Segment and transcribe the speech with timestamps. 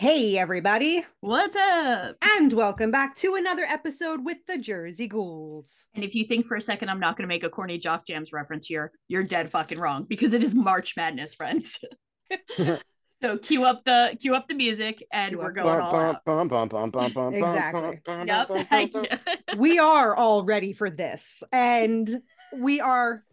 [0.00, 2.14] Hey, everybody, What's up?
[2.22, 5.86] and welcome back to another episode with the Jersey Ghouls.
[5.92, 8.06] And if you think for a second I'm not going to make a corny Jock
[8.06, 11.80] Jams reference here, you're dead fucking wrong because it is March Madness, friends.
[13.20, 16.22] so cue up the cue up the music and Cue we're up- going all out.
[17.34, 17.98] Exactly.
[18.28, 18.50] Yep.
[19.56, 22.08] We are all ready for this, and
[22.56, 23.24] we are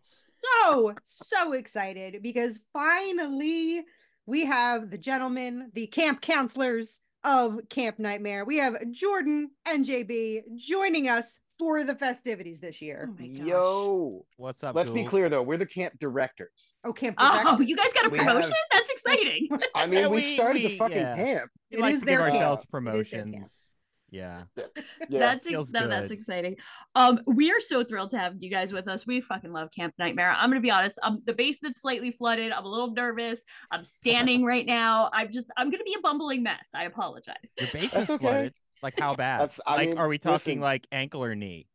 [0.63, 3.83] so, so excited because finally
[4.25, 8.45] we have the gentlemen, the camp counselors of Camp Nightmare.
[8.45, 13.07] We have Jordan and JB joining us for the festivities this year.
[13.09, 13.47] Oh my gosh.
[13.47, 14.75] Yo, What's up?
[14.75, 16.73] let's be clear though, we're the camp directors.
[16.83, 18.51] Oh, Camp Oh, you guys got a promotion?
[18.51, 19.47] have- That's exciting.
[19.73, 21.15] I mean, we, we- started the fucking yeah.
[21.15, 21.51] camp.
[21.71, 22.35] We It like is to their give camp.
[22.41, 23.31] ourselves It is their camp.
[23.31, 23.74] promotions.
[24.11, 24.43] Yeah.
[25.09, 25.19] Yeah.
[25.19, 26.55] That's ex- Feels that's exciting.
[26.95, 29.05] Um, we are so thrilled to have you guys with us.
[29.05, 30.31] We fucking love Camp Nightmare.
[30.35, 30.97] I'm gonna be honest.
[31.03, 32.51] Um, the basement's slightly flooded.
[32.51, 33.43] I'm a little nervous.
[33.71, 35.09] I'm standing right now.
[35.13, 36.71] I'm just I'm gonna be a bumbling mess.
[36.73, 37.53] I apologize.
[37.59, 38.17] Your basement's okay.
[38.17, 38.53] flooded.
[38.81, 39.51] Like how bad?
[39.67, 40.61] Like mean, are we talking listen.
[40.61, 41.67] like ankle or knee?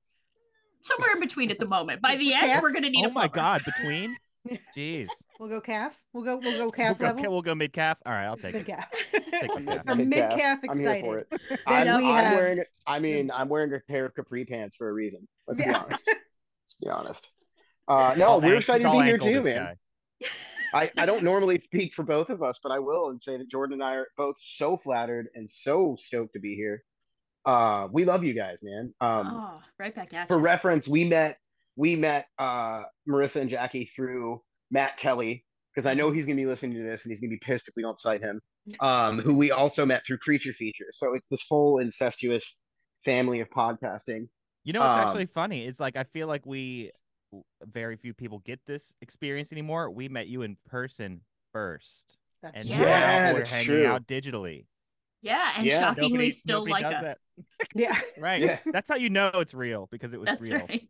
[0.83, 2.01] Somewhere in between at the moment.
[2.03, 2.63] By the end, Calf?
[2.63, 4.17] we're gonna need Oh a my god, between?
[4.77, 5.09] Jeez.
[5.41, 5.99] We'll go calf.
[6.13, 6.37] We'll go.
[6.37, 7.33] We'll go We'll calf go, level.
[7.33, 7.97] we'll go mid calf.
[8.05, 8.67] All right, I'll take Mid it.
[8.67, 8.89] calf.
[9.11, 9.97] Take the calf.
[9.97, 10.39] Mid mid calf.
[10.39, 11.27] calf I'm here for excited.
[11.51, 11.61] it.
[11.67, 12.63] I'm, we I'm have- wearing.
[12.87, 15.27] I mean, I'm wearing a pair of capri pants for a reason.
[15.49, 16.07] Let's be honest.
[16.07, 17.31] Let's be honest.
[17.89, 19.75] Uh, no, All we're excited to be here too, man.
[20.73, 23.51] I, I don't normally speak for both of us, but I will and say that
[23.51, 26.85] Jordan and I are both so flattered and so stoked to be here.
[27.45, 28.95] Uh, we love you guys, man.
[29.01, 30.41] Um, Oh, right back at for you.
[30.41, 31.39] reference, we met
[31.75, 36.47] we met uh Marissa and Jackie through Matt Kelly because I know he's gonna be
[36.47, 38.41] listening to this and he's gonna be pissed if we don't cite him.
[38.81, 40.87] Um, who we also met through Creature Feature.
[40.93, 42.59] So it's this whole incestuous
[43.05, 44.29] family of podcasting.
[44.65, 45.67] You know what's Um, actually funny?
[45.67, 46.91] Is like I feel like we
[47.65, 49.91] very few people get this experience anymore.
[49.91, 51.21] We met you in person
[51.53, 52.17] first.
[52.43, 52.79] That's And Yeah.
[52.79, 53.87] now Yeah, we're hanging true.
[53.87, 54.67] out digitally.
[55.23, 55.81] Yeah, and Yeah.
[55.81, 57.23] shockingly Nobody- still nobody like does us.
[57.75, 58.01] yeah.
[58.19, 58.41] Right.
[58.43, 58.59] Yeah.
[58.73, 60.59] That's how you know it's real because it was That's real.
[60.67, 60.89] right.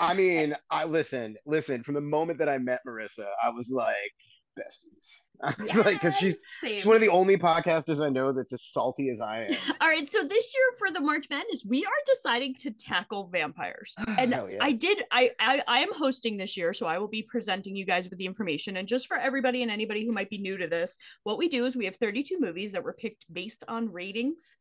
[0.00, 4.12] I mean, I listen, listen, from the moment that I met Marissa, I was like
[4.58, 5.20] besties.
[5.42, 6.76] I was like, because she's Same.
[6.76, 9.56] she's one of the only podcasters I know that's as salty as I am.
[9.80, 13.94] All right, so this year for the March Madness, we are deciding to tackle vampires.
[14.16, 14.58] And yeah.
[14.60, 17.84] I did I, I I am hosting this year, so I will be presenting you
[17.84, 18.76] guys with the information.
[18.76, 21.64] And just for everybody and anybody who might be new to this, what we do
[21.64, 24.56] is we have 32 movies that were picked based on ratings.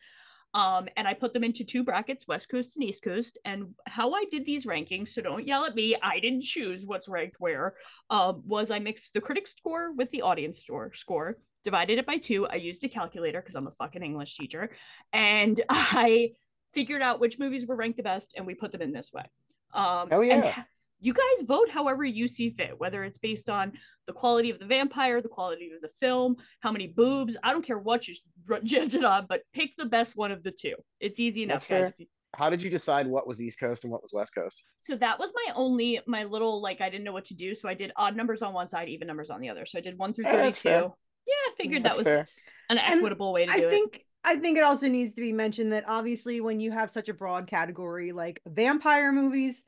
[0.53, 3.37] Um, and I put them into two brackets, West Coast and East Coast.
[3.45, 7.09] And how I did these rankings, so don't yell at me, I didn't choose what's
[7.09, 7.75] ranked where.
[8.09, 12.17] Um, was I mixed the critic score with the audience score score, divided it by
[12.17, 12.47] two.
[12.47, 14.71] I used a calculator because I'm a fucking English teacher,
[15.11, 16.33] and I
[16.73, 19.25] figured out which movies were ranked the best, and we put them in this way.
[19.73, 20.63] Um, and yeah.
[21.03, 23.73] Ha- you guys vote however you see fit, whether it's based on
[24.07, 27.37] the quality of the vampire, the quality of the film, how many boobs.
[27.43, 28.15] I don't care what you
[28.63, 30.75] judge it on, but pick the best one of the two.
[30.99, 31.87] It's easy enough, That's guys.
[31.89, 31.95] fair.
[31.99, 32.05] You-
[32.35, 34.63] How did you decide what was East Coast and what was West Coast?
[34.79, 37.69] so that was my only my little like I didn't know what to do, so
[37.69, 39.65] I did odd numbers on one side, even numbers on the other.
[39.65, 40.69] So I did one through thirty-two.
[40.69, 42.27] Yeah, I figured mm, That's that was fair.
[42.69, 43.71] an And equitable way to I do it.
[43.71, 47.07] think I think it also needs to be mentioned that obviously when you have such
[47.09, 49.63] a broad category like vampire movies,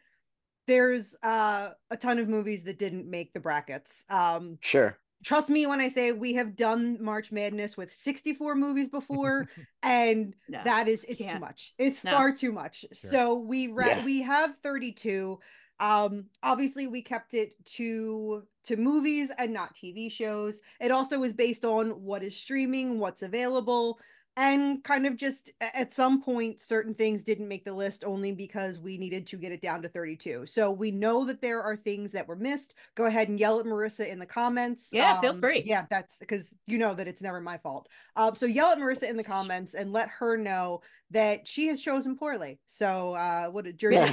[0.68, 4.06] there's uh, a ton of movies that didn't make the brackets.
[4.10, 4.98] Um, Sure.
[5.24, 9.48] trust me when I say we have done March Madness with 64 movies before,
[9.84, 11.42] and No, that is it's too can't.
[11.42, 11.74] much.
[11.78, 12.12] It's No.
[12.12, 12.86] far too much.
[12.94, 13.12] Sure.
[13.12, 14.06] So we ra- Yeah.
[14.06, 15.40] we have 32.
[15.80, 20.60] Um, obviously we kept it to to movies and not TV shows.
[20.80, 24.00] It also is based on what is streaming, what's available,
[24.38, 28.80] and kind of just at some point certain things didn't make the list only because
[28.80, 30.46] we needed to get it down to 32.
[30.46, 32.76] So we know that there are things that were missed.
[32.96, 34.90] Go ahead and yell at Marissa in the comments.
[34.92, 35.64] Yeah, feel Um, free.
[35.66, 37.88] Yeah, that's because you know that it's never my fault.
[38.16, 40.82] Um, so yell at Marissa in the comments and let her know
[41.12, 42.60] that she has chosen poorly.
[42.68, 44.12] So uh what jersey Yeah.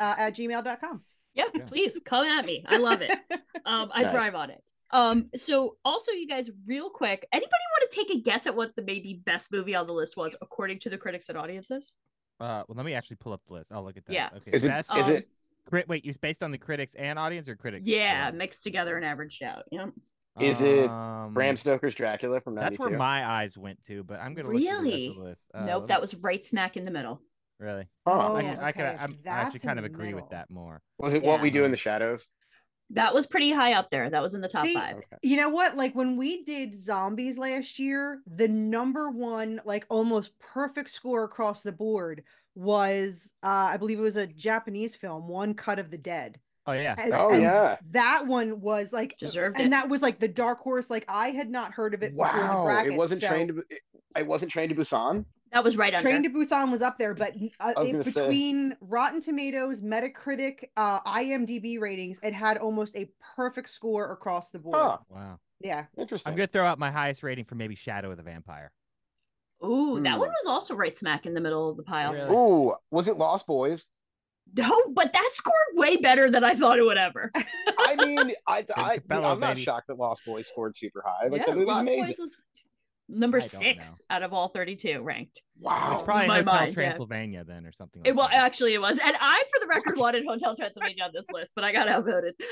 [0.00, 1.02] uh, at gmail.com.
[1.34, 1.64] Yeah, Yeah.
[1.64, 2.62] please come at me.
[2.66, 3.10] I love it.
[3.64, 4.12] Um, I Nice.
[4.12, 4.60] thrive on it.
[4.92, 7.50] Um, so also you guys, real quick, anybody
[7.80, 10.36] want to take a guess at what the maybe best movie on the list was
[10.42, 11.96] according to the critics and audiences?
[12.40, 13.72] Uh, well, let me actually pull up the list.
[13.72, 14.12] I'll look at that.
[14.12, 14.28] Yeah.
[14.36, 14.50] Okay.
[14.52, 15.28] Is it best is Um, it
[15.66, 15.88] crit?
[15.88, 17.86] Wait, you based on the critics and audience or critics?
[17.86, 18.38] Yeah, alone?
[18.38, 19.64] mixed together and averaged out.
[19.70, 19.86] Yeah.
[20.40, 22.62] Is it Um, Bram Stoker's Dracula from that?
[22.62, 25.08] That's where my eyes went to, but I'm gonna look through the rest Really?
[25.08, 25.58] of the.
[25.58, 27.20] Uh, nope, that was right smack in the middle.
[27.58, 27.86] Really?
[28.06, 28.12] Huh.
[28.18, 30.82] I, Oh, I, could, okay, I'm, I actually kind of the agree with that more.
[30.98, 32.28] Was it what we do in the shadows?
[32.92, 34.10] That was pretty high up there.
[34.10, 34.96] That was in the top See, five.
[34.96, 35.16] Okay.
[35.22, 35.76] You know what?
[35.76, 41.62] Like when we did zombies last year, the number one, like almost perfect score across
[41.62, 42.22] the board
[42.54, 46.38] was uh I believe it was a Japanese film, One Cut of the Dead.
[46.66, 46.94] Oh yeah.
[46.98, 47.76] And- Oh, and yeah.
[47.90, 49.70] That one was like Deserved and it.
[49.70, 50.90] that was like the dark horse.
[50.90, 52.64] Like I had not heard of it before the Wow.
[52.64, 52.92] bracket.
[52.92, 53.58] It wasn't so trained to.
[53.70, 53.80] It,
[54.14, 55.24] I wasn't Train to Busan.
[55.52, 56.08] That was right under.
[56.08, 58.10] Train to Busan was up there, but uh, it, gonna say.
[58.10, 64.58] between Rotten Tomatoes, Metacritic, uh, IMDb ratings, it had almost a perfect score across the
[64.58, 64.76] board.
[64.78, 64.98] Huh.
[65.10, 65.38] Wow.
[65.60, 65.84] Yeah.
[65.98, 66.30] Interesting.
[66.30, 68.72] I'm gonna throw out my highest rating for maybe Shadow of the Vampire.
[69.64, 70.20] Ooh, that Hmm.
[70.20, 72.12] one was also right smack in the middle of the pile.
[72.12, 72.30] Really?
[72.34, 73.84] Ooh, was it Lost Boys?
[74.54, 77.30] No, but that scored way better than I thought it would ever.
[77.78, 81.28] I mean, I, I, Capello, I'm not shocked that Lost Boys scored super high.
[81.28, 82.06] Like yeah, Lost amazing.
[82.06, 82.36] Boys was
[83.12, 85.42] number I don't six out of all 32 ranked.
[85.60, 85.94] wow.
[85.94, 86.74] It's probably my Hotel mind, yeah.
[86.74, 88.02] Transylvania then, or something.
[88.02, 88.36] Like It well, that.
[88.36, 91.64] actually, it was, and I, for the record, wanted Hotel Transylvania on this list, but
[91.64, 92.34] I got outvoted.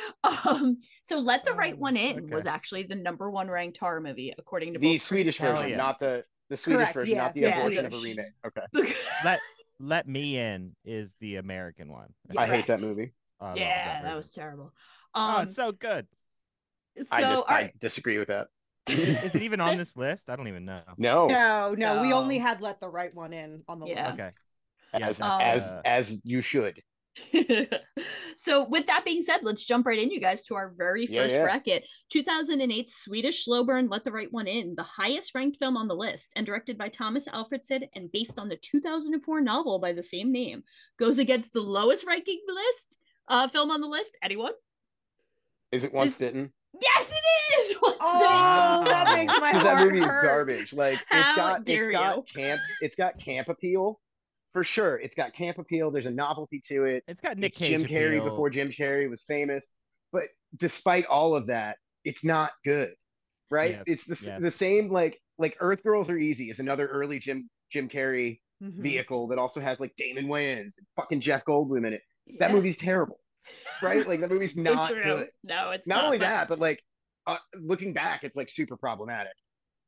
[0.48, 4.00] Um, so "Let the Right Oh, One In" was actually the number one ranked horror
[4.00, 5.76] movie according to the both Swedish critics version, yeah.
[5.76, 7.58] not the the Swedish Correct, version, yeah, not the yeah.
[7.58, 8.26] abortion of a remake.
[8.46, 8.92] Okay.
[9.24, 9.40] Let
[9.78, 12.12] Let Me In is the American one.
[12.32, 12.40] Yeah.
[12.42, 13.12] I hate that movie.
[13.40, 14.16] Oh, I yeah, that version.
[14.16, 14.72] was terrible.
[15.14, 16.06] Oh, Um, it's so good.
[17.00, 18.48] so I just all I disagree with that.
[18.88, 20.30] Is it even on this list?
[20.30, 20.82] I don't even know.
[20.98, 24.06] No, No, no, we only had let the right one in on the Yeah.
[24.08, 24.20] list.
[24.20, 24.30] Okay.
[24.92, 26.82] as Yeah, as uh, as you should.
[28.36, 31.34] so with that being said, let's jump right in, you guys, to our very first
[31.34, 31.42] yeah.
[31.42, 31.86] bracket.
[32.10, 35.94] 2008 Swedish slow burn, Let the Right One In, the highest ranked film on the
[35.94, 40.32] list, and directed by Tomas Alfredson and based on the 2004 novel by the same
[40.32, 40.62] name,
[40.98, 42.96] goes against the lowest ranking list
[43.28, 44.16] uh, film on the list.
[44.22, 44.52] Anyone?
[45.72, 46.52] Is it once Is- bitten?
[46.80, 47.76] Yes, it is.
[47.80, 50.72] What's Oh, that makes my heart that movie is garbage.
[50.72, 52.22] Like How it's got dare it's got you.
[52.34, 54.00] camp it's got camp appeal
[54.52, 54.96] for sure.
[54.98, 55.90] It's got camp appeal.
[55.90, 57.04] There's a novelty to it.
[57.08, 58.30] It's got Nick it's Jim Carrey appeal.
[58.30, 59.68] before Jim Carrey was famous.
[60.12, 60.24] But
[60.56, 62.92] despite all of that, it's not good.
[63.50, 63.72] Right?
[63.72, 64.40] Yes, It's the yes.
[64.40, 68.82] the same like like Earth Girls Are Easy is another early Jim Jim Carrey Mhm.
[68.82, 72.02] vehicle that also has like Damon Wayans and fucking Jeff Goldblum in it.
[72.40, 73.18] That movie's terrible.
[73.82, 74.06] Right?
[74.06, 75.02] Like the movie's not true.
[75.02, 75.28] good.
[75.44, 76.04] No, it's Not, not.
[76.06, 76.82] only that, but like
[77.26, 79.32] uh, looking back, it's like super problematic.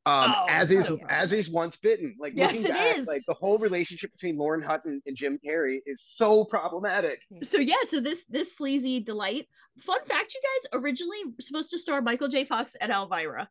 [0.05, 2.17] Um, Oh, as is as is once bitten.
[2.19, 3.07] Like Yes, looking it back, is.
[3.07, 7.21] like the whole relationship between Lauren Hutton and Jim Carrey is so problematic.
[7.45, 9.47] So yeah, so this this sleazy delight.
[9.79, 12.45] Fun fact, you guys, originally supposed to star Michael J.
[12.45, 13.49] Fox and Elvira.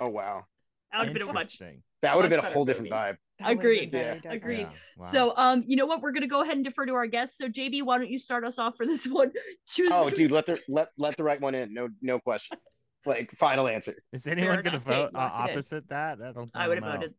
[0.00, 0.44] Oh wow,
[0.92, 1.58] That would have been a much
[2.02, 3.00] that would have been a whole different movie.
[3.00, 3.16] vibe.
[3.40, 3.90] That Agreed.
[3.92, 4.16] Yeah.
[4.24, 4.60] Agreed.
[4.60, 5.06] Yeah, wow.
[5.06, 6.00] So um, you know what?
[6.00, 7.36] We're gonna go ahead and defer to our guests.
[7.38, 9.32] So JB, why don't you start us off for this one?
[9.68, 11.72] Choose Oh, between- dude, let the let let the right one in.
[11.74, 12.58] No no question.
[13.06, 13.94] Like final answer.
[14.12, 15.50] is anyone Fair gonna vote uh, lock in.
[15.52, 16.18] opposite that?
[16.22, 16.50] I don't.
[16.54, 17.14] I would have voted.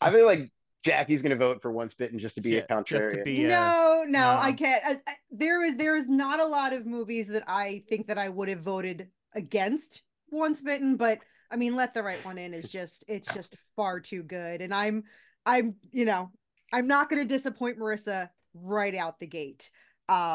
[0.00, 0.50] I feel like
[0.84, 3.24] Jackie's gonna vote for once bitten just to be Yeah, a just to contrarian.
[3.24, 4.82] be- uh, no, no, I can't.
[4.84, 8.18] I, I, there is there is not a lot of movies that I think that
[8.18, 11.20] I would have voted against Once Bitten, but
[11.54, 14.74] I mean, Let the Right One In is just it's just far too good, and
[14.74, 15.04] I'm
[15.46, 16.32] I'm you know
[16.72, 19.70] I'm not going to disappoint Marissa right out the gate.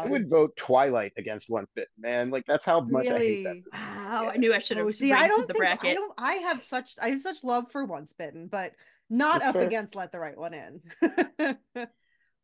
[0.04, 2.30] I Um, would vote Twilight against once bitten, man.
[2.30, 3.58] Like that's how much I hate that.
[3.64, 3.74] really.
[3.74, 5.94] Wow, I knew I should have Oh, see, I don't the think I bracket.
[5.94, 6.14] don't.
[6.18, 8.76] I have such I have such love for Once Bitten, but
[9.10, 9.62] not That's up fair.
[9.62, 10.82] against Let the Right One In.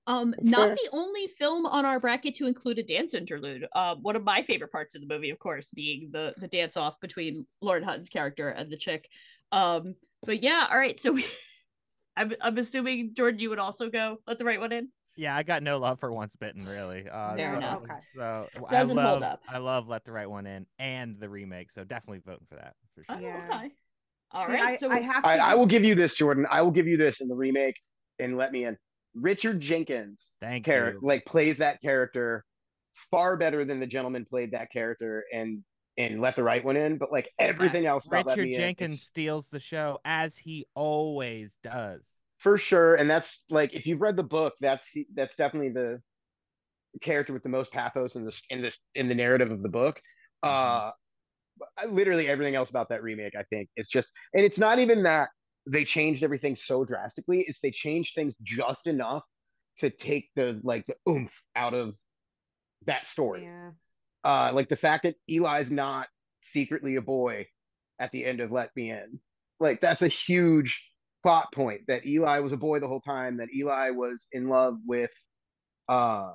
[0.08, 0.76] Um, That's not fair.
[0.76, 3.66] the only film on our bracket to include a dance interlude.
[3.74, 6.78] Uh, one of my favorite parts of the movie, of course, being the the dance
[6.78, 9.10] off between Lauren Hutton's character and the chick.
[9.52, 11.00] Um, but yeah, all right.
[11.00, 11.26] So we,
[12.16, 14.90] I'm I'm assuming Jordan, you would also go let the right one in.
[15.18, 17.08] Yeah, I got no love for Once Bitten, really.
[17.10, 17.82] Uh, Fair so- enough.
[17.84, 17.94] Okay.
[18.16, 19.42] So I Doesn't love, hold up.
[19.50, 22.74] I love Let the Right One In and the remake, so definitely voting for that
[22.94, 23.16] for sure.
[23.18, 23.48] Oh, Yeah.
[23.56, 23.72] okay.
[24.32, 24.64] All See, right.
[24.64, 25.30] I, so I have to.
[25.30, 26.46] I, I will give you this, Jordan.
[26.52, 27.76] I will give you this in the remake
[28.20, 28.78] and let me in.
[29.16, 31.08] Richard Jenkins Thank character you.
[31.08, 32.46] like plays that character
[33.12, 35.64] far better than the gentleman played that character and
[35.98, 36.98] and let the right one in.
[36.98, 42.06] But like everything else about Richard Jenkins is- steals the show as he always does.
[42.38, 42.96] for sure.
[42.96, 46.02] And that's like if you've read the book, that's that's definitely the
[47.02, 50.02] character with the most pathos in this in this in the narrative of the book.
[50.44, 50.92] Uh
[51.78, 55.04] I- literally everything else about that remake, I think, is just and it's not even
[55.04, 55.30] that
[55.68, 59.24] they changed everything so drastically, it's they changed things just enough
[59.80, 61.96] to take the like the oomph out of
[62.86, 63.44] that story.
[63.44, 63.72] Yeah.
[64.24, 66.08] Uh like the fact that Eli's not
[66.42, 67.48] secretly a boy
[68.00, 69.20] at the end of Let Me In.
[69.60, 70.84] Like that's a huge
[71.24, 74.78] plot point that Eli was a boy the whole time, that Eli was in love
[74.86, 75.12] with
[75.90, 76.32] uh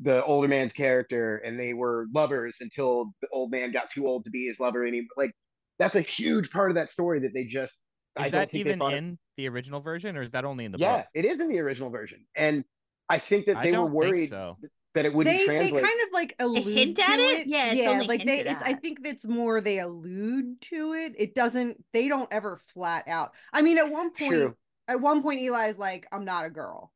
[0.00, 4.24] the older man's character and they were lovers until the old man got too old
[4.24, 5.30] to be his lover and he like
[5.78, 7.76] that's a huge part of that story that they just
[8.18, 10.72] Is I that even they thought in the original version, or is that only in
[10.72, 10.82] the book?
[10.82, 11.06] yeah book?
[11.14, 12.64] it is in the original version and
[13.08, 14.56] I think that they were worried so.
[14.94, 15.74] that it wouldn't they translate.
[15.74, 17.40] they kind of like allude hint to at it?
[17.40, 17.46] it.
[17.48, 21.14] Yeah, it's only like they hinted it's I think it's more they allude to it.
[21.18, 23.32] It doesn't they don't ever flat out.
[23.52, 24.56] I mean at one point True.
[24.88, 26.92] at one point Eli's like, I'm not a girl.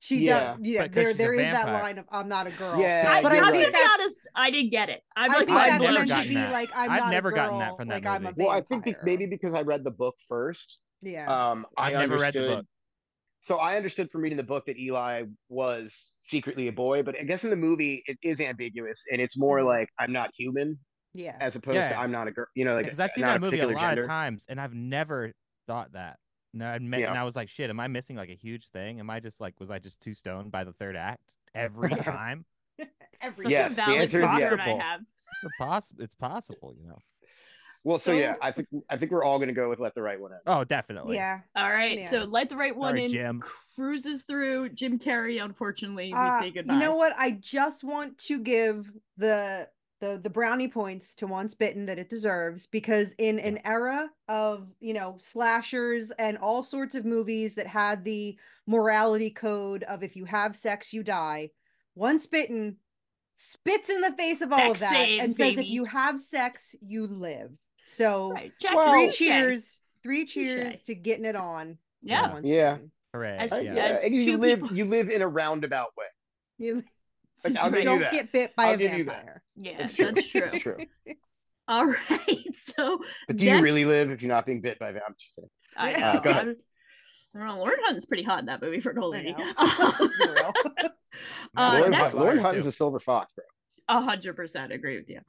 [0.00, 2.52] She Yeah, does yeah, there she's a there is that line of I'm not a
[2.52, 2.80] girl.
[2.80, 5.02] Yeah, but I I'm think gonna be that's honest, I didn't get it.
[5.16, 6.52] I'm I like, think I've that's never meant to gotten be that.
[6.52, 8.34] like I'm I've not never a gotten that from that like I'm movie.
[8.36, 10.78] well, I think maybe because I read the book first.
[11.02, 11.50] yeah.
[11.50, 12.66] Um, I I've never read the book.
[13.40, 17.22] So I understood from reading the book that Eli was secretly a boy, but I
[17.24, 19.66] guess in the movie it is ambiguous and it's more Mhm.
[19.66, 20.78] like I'm not human
[21.14, 21.36] yeah.
[21.40, 22.46] as opposed to I'm not a girl.
[22.54, 24.02] You know, like Because I've seen not that movie a particular lot gender.
[24.04, 25.32] of times, and I've never
[25.66, 26.18] thought that.
[26.54, 27.10] No, I admit, Yeah.
[27.10, 29.00] and I was like, "Shit, am I missing like a huge thing?
[29.00, 32.44] Am I just like, was I just too stoned by the third act every time?
[33.20, 34.52] Every such Yes, a the valid answer is yes.
[34.52, 34.80] I Possible.
[34.80, 35.00] have.
[35.42, 36.02] It's possible.
[36.04, 36.98] It's possible, you know.
[37.84, 40.20] Well, so, yeah, I think I think we're all gonna go with let the right
[40.20, 40.38] one in.
[40.46, 41.14] Oh, definitely.
[41.16, 41.40] Yeah.
[41.54, 42.10] All right, Yeah.
[42.10, 43.10] so let the right one Sorry, in.
[43.10, 43.40] Jim.
[43.76, 44.70] Cruises through.
[44.70, 46.74] Jim Carrey, unfortunately, we Uh, say goodbye.
[46.74, 47.14] You know what?
[47.16, 49.68] I just want to give the
[50.00, 54.68] the the brownie points to Once Bitten that it deserves because in an era of
[54.80, 58.36] you know slashers and all sorts of movies that had the
[58.66, 61.50] morality code of if you have sex you die,
[61.94, 62.76] Once Bitten
[63.34, 66.74] spits in the face of all of that saves, and says if you have sex
[66.80, 67.56] you live.
[67.86, 70.34] So Right, Jackie, three cheers, three Touche.
[70.34, 71.74] cheers to getting it on.
[72.02, 72.32] for Yeah.
[72.32, 72.74] Once Yeah.
[72.74, 72.92] Bitten.
[73.14, 73.36] Hooray.
[73.38, 73.74] As- I- yeah.
[73.74, 76.04] yeah, as you live people- you live in a roundabout way.
[76.58, 76.84] You,
[77.44, 78.12] Like, I'll you give don't that.
[78.12, 78.96] get bit by I'll a give that.
[79.06, 79.42] vampire.
[79.56, 80.04] Yeah, It's true.
[80.12, 80.42] that's true.
[80.52, 80.76] It's true.
[81.68, 85.16] All right, so But do you really live if you're not being bit by vampires?
[85.76, 85.98] I Yeah.
[86.00, 86.06] know.
[86.06, 86.46] Uh, go ahead.
[86.48, 86.56] I'm-
[87.34, 87.58] I don't know.
[87.58, 89.32] Lauren Hutton's pretty hot in that movie for an old I lady.
[89.32, 89.52] know.
[90.00, 90.52] Let's be real.
[91.56, 92.68] Uh, Lauren, next- Hunt- Lauren Fire, Hutton's too.
[92.70, 93.44] a silver fox, bro.
[93.90, 95.20] A hundred percent agree with you.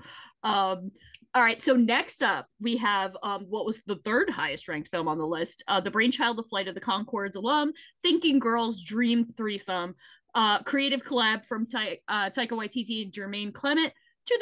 [0.43, 0.91] Um,
[1.35, 5.07] all right, so next up we have um what was the third highest ranked film
[5.09, 9.25] on the list, uh, the brainchild of Flight of the Conchords alum, Thinking Girls Dream
[9.25, 9.93] Threesome,
[10.35, 13.91] uh, creative collab from Ty- uh, Taika Waititi and Jermaine Clement.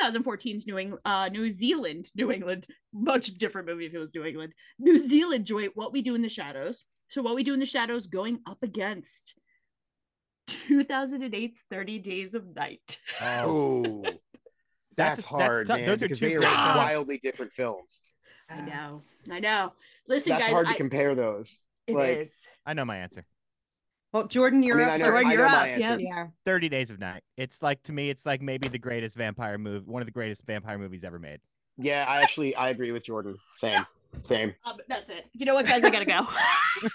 [0.04, 4.26] 2014's New, Eng- uh, New Zealand, New England, much different movie if it was New
[4.26, 4.52] England.
[4.80, 6.84] New Zealand joint, What We Do in the Shadows.
[7.10, 9.34] So, What We Do in the Shadows going up against
[10.50, 13.00] 2008's 30 Days of Night.
[13.22, 14.18] Oh, That's-
[14.96, 15.78] that's, that's hard, tough.
[15.78, 15.86] man.
[15.88, 18.02] Those are two they are great wildly different films.
[18.50, 19.04] I know.
[19.30, 19.74] I know.
[20.08, 20.52] Listen, That's guys.
[20.54, 21.60] hard to I- compare those.
[21.86, 22.48] it like- is.
[22.66, 23.24] I know my answer.
[24.18, 25.00] Well, Jordan, you're I mean, up.
[25.00, 25.06] Know.
[25.06, 26.00] Jordan, you're up, yep.
[26.00, 26.28] Yeah.
[26.46, 27.22] 30 Days of Night.
[27.38, 30.44] It's like to me, it's like maybe the greatest vampire movie, one of the greatest
[30.46, 31.40] vampire movies ever made.
[31.78, 33.38] Yeah, I actually I agree with Jordan.
[33.58, 33.86] Same,
[34.24, 34.56] same.
[34.66, 35.28] Um, that's it.
[35.34, 35.84] You know what, guys?
[35.84, 36.28] I gotta go.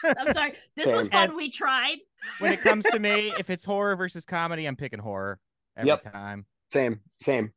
[0.19, 0.55] I'm sorry.
[0.75, 1.11] This was Same.
[1.13, 1.29] fun.
[1.29, 1.99] And- we tried.
[2.41, 5.39] When it comes to me, if it's horror versus comedy, I'm picking horror
[5.77, 6.13] every Yep.
[6.13, 6.47] time.
[6.73, 7.53] Same, same.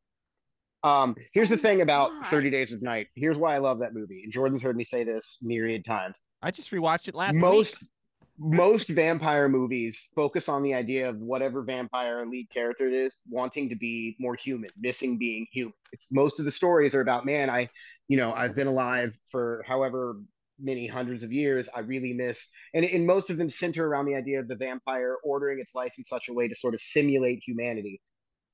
[0.83, 2.29] Um, here's the thing about God.
[2.29, 3.07] 30 Days of Night.
[3.15, 4.21] Here's why I love that movie.
[4.23, 6.21] And Jordan's heard me say this myriad times.
[6.43, 7.89] I just rewatched it last most week.
[8.37, 13.69] Most vampire movies focus on the idea of whatever vampire lead character it is wanting
[13.69, 15.73] to be more human, missing being human.
[15.91, 17.69] It's most of the stories are about, man, I,
[18.07, 20.17] you know, I've been alive for however
[20.59, 21.69] many hundreds of years.
[21.73, 25.15] I really miss, and, and most of them center around the idea of the vampire
[25.23, 28.01] ordering its life in such a way to sort of simulate humanity.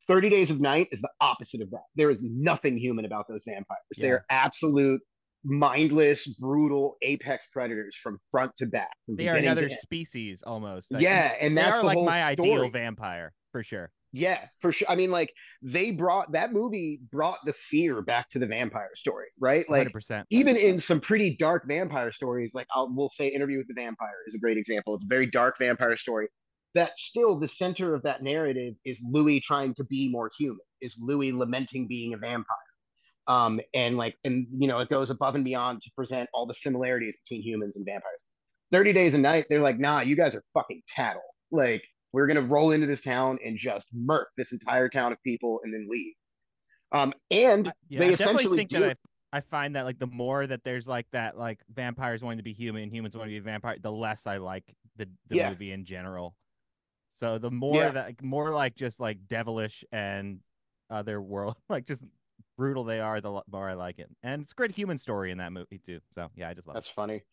[0.08, 1.84] 30 Days of Night is the opposite of that.
[1.96, 3.80] There is nothing human about those vampires.
[3.96, 4.02] Yeah.
[4.02, 5.02] They're absolute
[5.44, 8.92] mindless, brutal apex predators from front to back.
[9.08, 10.92] They are another species almost.
[10.92, 12.52] Like, Yeah, and that's the like whole my story.
[12.52, 13.92] ideal vampire for sure.
[14.14, 14.88] Yeah, for sure.
[14.90, 19.28] I mean, like they brought that movie brought the fear back to the vampire story,
[19.40, 19.68] right?
[19.70, 20.26] Like 100%.
[20.30, 24.10] even in some pretty dark vampire stories, like I'll we'll say Interview with the Vampire
[24.28, 24.96] is a great example.
[24.96, 26.28] It's a very dark vampire story.
[26.74, 30.98] That still the center of that narrative is Louis trying to be more human, is
[31.00, 32.58] Louis lamenting being a vampire.
[33.28, 36.54] Um, and like, and you know, it goes above and beyond to present all the
[36.54, 38.24] similarities between humans and vampires.
[38.72, 41.22] 30 Days a Night, they're like, nah, you guys are fucking cattle.
[41.52, 45.60] Like, we're gonna roll into this town and just murk this entire town of people
[45.64, 46.14] and then leave.
[46.92, 48.80] Um, and I- yeah, they I essentially think do.
[48.82, 48.98] that
[49.34, 52.44] I, I find that like the more that there's like that like vampires wanting to
[52.44, 54.66] be human, and humans want to be vampire, the less I like
[54.98, 55.50] the the Yeah.
[55.50, 56.36] movie in general.
[57.14, 57.92] So the more Yeah.
[57.92, 60.40] that more like just like devilish and
[60.90, 62.04] other world like just
[62.58, 64.10] brutal they are, the more I like it.
[64.24, 66.00] And it's a great human story in that movie too.
[66.14, 66.94] So yeah, I just love That's it.
[66.96, 67.24] funny.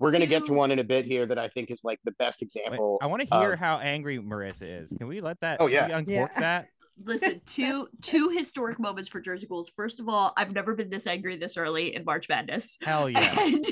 [0.00, 2.10] We're gonna get to one in a bit here that I think is like the
[2.12, 2.98] best Wait, example.
[3.00, 4.92] I want to hear of- how angry Marissa is.
[4.98, 5.58] Can we let that?
[5.60, 5.86] Oh, yeah.
[5.86, 6.40] we uncork Yeah.
[6.40, 6.66] that.
[7.04, 9.70] Listen, two two historic moments for Jersey Ghouls.
[9.76, 12.76] First of all, I've never been this angry this early in March Madness.
[12.82, 13.36] Hell yeah.
[13.40, 13.64] And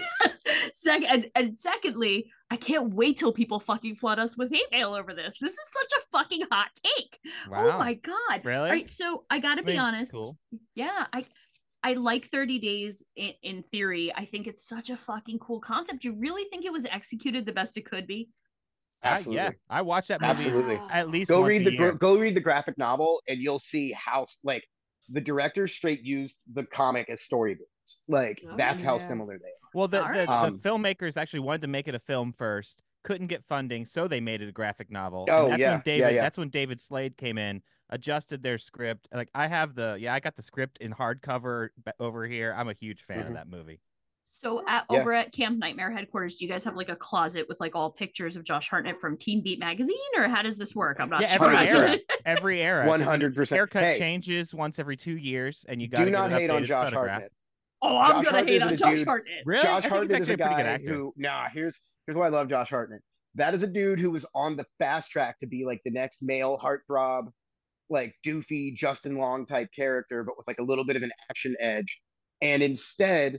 [0.73, 4.95] second, and, and secondly, I can't wait till people fucking flood us with hate mail
[4.95, 5.37] over this.
[5.41, 7.19] This is such a fucking hot take.
[7.49, 7.71] Oh wow.
[7.75, 8.41] Oh my god!
[8.45, 8.57] Really?
[8.57, 10.13] All right, so I gotta I be honest.
[10.13, 10.39] cool.
[10.75, 11.25] Yeah, I
[11.85, 14.13] I like 30 days in, in theory.
[14.15, 16.05] I think it's such a fucking cool concept.
[16.05, 18.29] You really think it was executed the best it could be?
[19.03, 19.35] Ah, I- Absolutely.
[19.43, 20.77] yeah, I watched that movie Absolutely.
[20.91, 21.93] at least Go once read a the year.
[21.93, 24.63] go read the graphic novel, and you'll see how like
[25.09, 27.67] the director straight used the comic as storyboards.
[28.09, 29.51] Like Oh, that's how similar they are.
[29.75, 30.27] Well, the, the, right.
[30.27, 34.07] the Um, filmmakers actually wanted to make it a film first, couldn't get funding, so
[34.07, 35.27] they made it a graphic novel.
[35.31, 36.23] Oh, and that's yeah, when David yeah.
[36.23, 39.09] that's when David Slade came in, adjusted their script.
[39.13, 42.55] Like I have the yeah, I got the script in hardcover over here.
[42.57, 43.29] I'm a huge fan Mhm.
[43.29, 43.81] of that movie.
[44.35, 45.01] So at Yeah.
[45.01, 47.91] over at Camp Nightmare headquarters, do you guys have like a closet with like all
[47.93, 50.99] pictures of Josh Hartnett from Teen Beat magazine, or how does this work?
[51.01, 51.47] I'm not yeah, sure.
[51.47, 51.69] every 100%.
[51.75, 52.85] era, every era.
[52.85, 53.57] 'cause, you know, 100%.
[53.57, 53.99] Haircut Hey.
[53.99, 57.33] changes once every two years, and you got Do not hate on Josh Hartnett.
[57.83, 59.43] Oh, I'm Josh gonna Hartnett hate on Josh dude- Hartnett.
[59.45, 60.93] Really, Josh I think he's Hartnett is actually a a pretty good guy actor.
[60.93, 61.49] who nah.
[61.53, 63.03] Here's here's why I love Josh Hartnett.
[63.35, 66.23] That is a dude who was on the fast track to be like the next
[66.23, 67.29] male heartthrob,
[67.89, 71.55] like doofy Justin Long type character, but with like a little bit of an action
[71.61, 72.01] edge.
[72.43, 73.39] And instead,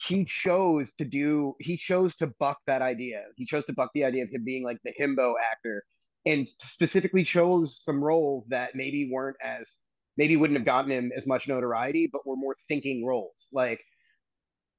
[0.00, 3.22] he chose to do he chose to buck that idea.
[3.36, 5.84] He chose to buck the idea of him being like the himbo actor,
[6.26, 9.78] and specifically chose some roles that maybe weren't as
[10.16, 13.48] maybe wouldn't have gotten him as much notoriety, but were more thinking roles.
[13.52, 13.82] Like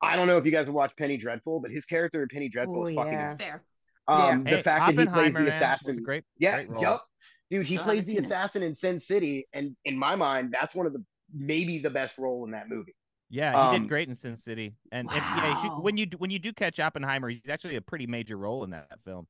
[0.02, 2.50] I don't know if you guys have watched Penny Dreadful, but his character in Penny
[2.50, 3.26] Dreadful Oh, is fucking yeah.
[3.32, 3.64] It's fair.
[4.08, 6.04] um Hey, the fact that he plays the man, was assassin.
[6.04, 7.02] great, yeah, great yep.
[7.52, 8.26] Dude, he Still plays the seen it.
[8.26, 12.18] assassin in Sin City, and in my mind, that's one of the maybe the best
[12.18, 12.96] role in that movie.
[13.30, 16.06] Yeah, he Um, did great in Sin City, and, and yeah, you should, when you
[16.08, 19.28] do- when you do catch Oppenheimer, he's actually a pretty major role in that film.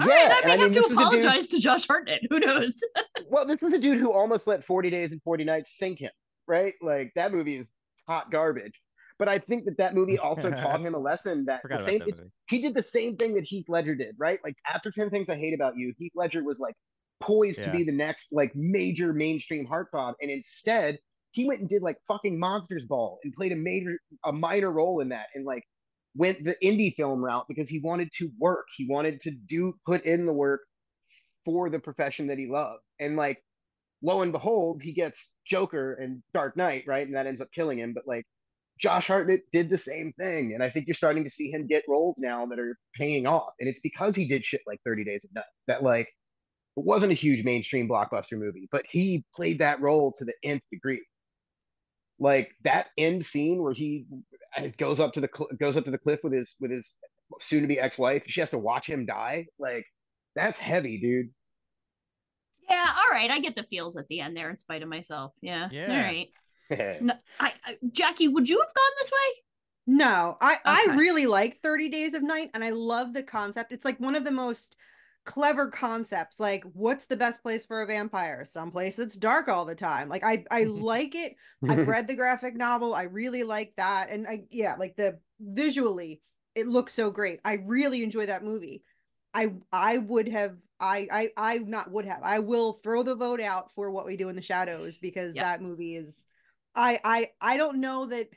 [0.00, 0.98] All yeah, right, I and may I mean, have to is a dude.
[0.98, 2.20] apologize to Josh Hartnett.
[2.30, 2.82] Who knows?
[3.30, 6.10] Well, this is a dude who almost let 40 Days and 40 Nights sink him,
[6.46, 6.74] right?
[6.80, 7.70] Like that movie is
[8.06, 8.80] hot garbage.
[9.18, 11.98] But I think that that movie also taught him a lesson that Forgot the same.
[12.00, 14.40] that he did the same thing that Heath Ledger did, right?
[14.44, 16.74] Like after 10 Things I Hate About You, Heath Ledger was like
[17.20, 20.98] poised to be the next like major mainstream heartthrob, and instead
[21.30, 25.00] he went and did like fucking Monsters Ball and played a major a minor role
[25.00, 25.64] in that, and like
[26.14, 28.66] went the indie film route because he wanted to work.
[28.76, 30.62] He wanted to do put in the work
[31.44, 33.42] for the profession that he loved, and like
[34.02, 37.06] lo and behold, he gets Joker and Dark Knight, right?
[37.06, 37.92] And that ends up killing him.
[37.94, 38.26] But like
[38.78, 40.54] Josh Hartnett did the same thing.
[40.54, 43.52] And I think you're starting to see him get roles now that are paying off.
[43.60, 46.08] And it's because he did shit like 30 Days of Night that like
[46.76, 50.64] it wasn't a huge mainstream blockbuster movie, but he played that role to the nth
[50.70, 51.02] degree.
[52.18, 54.06] Like that end scene where he
[54.56, 55.28] uh, goes up to the
[55.58, 56.94] goes up to the cliff with his with his
[57.40, 58.22] soon to be ex-wife.
[58.26, 59.46] She has to watch him die.
[59.58, 59.84] Like
[60.34, 61.30] that's heavy, dude.
[62.68, 63.30] yeah, all right.
[63.30, 65.32] I get the feels at the end there in spite of myself.
[65.40, 65.68] Yeah.
[65.70, 65.94] Yeah.
[65.96, 66.28] All right.
[67.00, 69.42] No, I, I Jackie, would you have gone this way?
[69.86, 73.72] No, I I really like 30 Days of Night and I love the concept.
[73.72, 74.76] It's like one of the most
[75.26, 76.40] clever concepts.
[76.40, 78.44] Like what's the best place for a vampire?
[78.44, 80.08] Someplace that's dark all the time.
[80.08, 81.34] Like I I like it.
[81.68, 82.94] I've read the graphic novel.
[82.94, 86.22] I really like that and I yeah, like the visually
[86.54, 87.40] it looks so great.
[87.44, 88.82] I really enjoy that movie.
[89.34, 92.20] I I would have I I I not would have.
[92.22, 95.44] I will throw the vote out for what we do in the shadows because Yep.
[95.44, 96.26] that movie is
[96.74, 98.28] I I I don't know that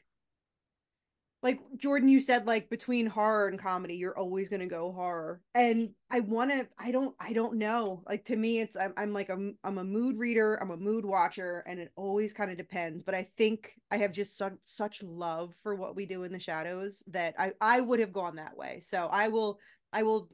[1.45, 5.41] like Jordan you said like between horror and comedy you're always going to go horror
[5.53, 9.13] and I want to I don't I don't know like to me it's I'm, I'm
[9.13, 13.03] like I'm, a mood reader I'm a mood watcher and it always kind of depends
[13.03, 16.39] but I think I have just such such love for what we do in the
[16.39, 19.59] shadows that I I would have gone that way so I will
[19.93, 20.29] I will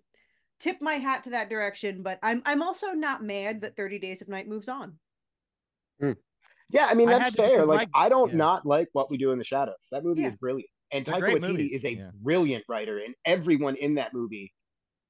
[0.61, 4.21] tip my hat to that direction but I'm I'm also not mad that 30 Days
[4.21, 4.97] of Night moves on
[6.69, 7.51] Yeah, I mean that's had to fair.
[7.55, 8.37] because Like my- I don't yeah.
[8.37, 9.75] not like what we do in the shadows.
[9.91, 10.27] That movie Yeah.
[10.29, 12.09] is brilliant, and They're Taika Waititi movies, is a yeah.
[12.21, 14.53] brilliant writer, and everyone in that movie,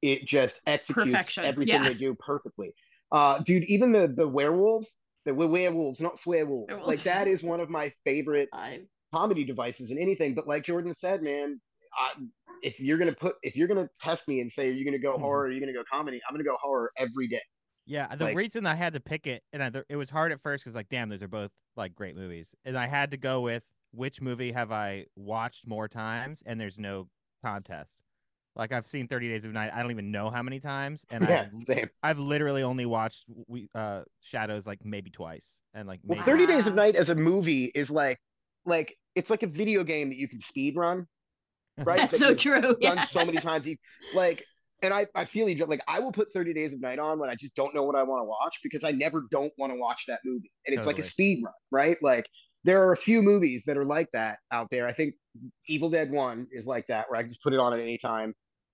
[0.01, 1.87] it just executes Perfection, everything yeah.
[1.89, 2.73] they do perfectly.
[3.11, 7.59] Uh, dude, even the the werewolves, the we- werewolves, not swearwolves, like that is one
[7.59, 8.81] of my favorite I
[9.13, 10.33] comedy devices in anything.
[10.33, 11.61] But like Jordan said, man,
[11.95, 12.13] I,
[12.61, 15.15] if you're gonna put if you're gonna test me and say are you gonna go
[15.17, 15.21] Mhm.
[15.21, 17.41] horror, or are you gonna go comedy, I'm gonna go horror every day.
[17.85, 20.39] Yeah, the Like- reason I had to pick it, and I, it was hard at
[20.41, 23.41] first because like, damn, those are both like great movies, and I had to go
[23.41, 27.09] with which movie have I watched more times, and there's no
[27.43, 28.03] contest.
[28.55, 31.23] Like I've seen Thirty Days of Night, I don't even know how many times, and
[31.29, 31.89] Yeah, I've, same.
[32.03, 36.45] I've literally only watched we uh Shadows like maybe twice, and like Well, maybe 30
[36.47, 38.19] Days of Night as a movie is like
[38.65, 41.07] like it's like a video game that you can speed run,
[41.77, 41.99] right?
[41.99, 42.61] that's That so true.
[42.61, 43.05] Done Yeah.
[43.05, 43.65] so many times.
[43.65, 43.77] You
[44.13, 44.43] like,
[44.81, 45.65] and I I feel you.
[45.65, 47.95] Like I will put 30 Days of Night on when I just don't know what
[47.95, 50.87] I want to watch because I never don't want to watch that movie, and it's
[50.87, 51.97] like a speed run, right?
[52.01, 52.25] Like
[52.63, 54.87] there are a few movies that are like that out there.
[54.87, 55.15] I think
[55.67, 57.97] Evil Dead One is like that, where I can just put it on at any
[57.97, 58.33] time.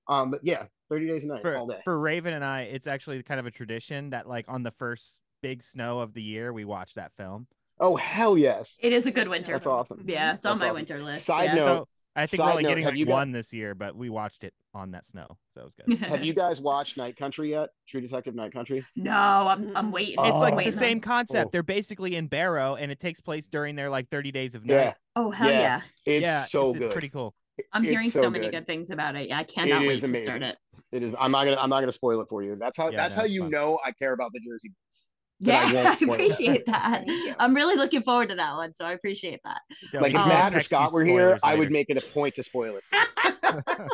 [0.09, 1.79] Um, but yeah, 30 Days of Night for, all day.
[1.83, 5.21] for Raven and I, it's actually kind of a tradition that like on the first
[5.41, 7.47] big snow of the year, we watch that film.
[7.79, 8.75] Oh hell yes!
[8.79, 9.51] It is a good winter.
[9.53, 10.03] That's awesome.
[10.07, 10.75] Yeah, it's on my awesome.
[10.75, 11.25] winter list.
[11.25, 11.55] Side yeah.
[11.55, 13.53] note, So I think Side we're only note, getting have like you got- one this
[13.53, 15.97] year, but we watched it on that snow, so it was good.
[16.09, 17.69] Have you guys watched Night Country yet?
[17.87, 18.83] True Detective Night Country.
[18.95, 20.15] No, I'm I'm waiting.
[20.17, 20.23] Oh.
[20.23, 21.47] It's I'm like the same concept.
[21.47, 21.49] Oh.
[21.51, 24.73] They're basically in Barrow, and it takes place during their like 30 days of night.
[24.75, 25.59] Yeah, Oh hell Yeah.
[25.59, 25.81] yeah!
[26.05, 26.83] it's yeah, so it's, good.
[26.85, 27.33] it's pretty cool.
[27.73, 28.51] I'm It's hearing so, so many good.
[28.51, 29.29] good things about it.
[29.29, 30.25] Yeah, I cannot it wait to amazing.
[30.27, 30.57] start it.
[30.91, 31.15] It is.
[31.19, 31.57] I'm not gonna.
[31.57, 32.55] I'm not gonna spoil it for you.
[32.55, 32.89] That's how.
[32.89, 33.51] Yeah, that's no, how you fun.
[33.51, 35.05] know I care about the Jersey Boys.
[35.39, 37.03] But I Yeah, I, appreciate that.
[37.39, 39.61] I'm really looking forward to that one, so I appreciate that.
[39.93, 42.01] Yeah, Like if Um, Matt or Scott were here, spoilers I would make it a
[42.01, 42.83] point to spoil it.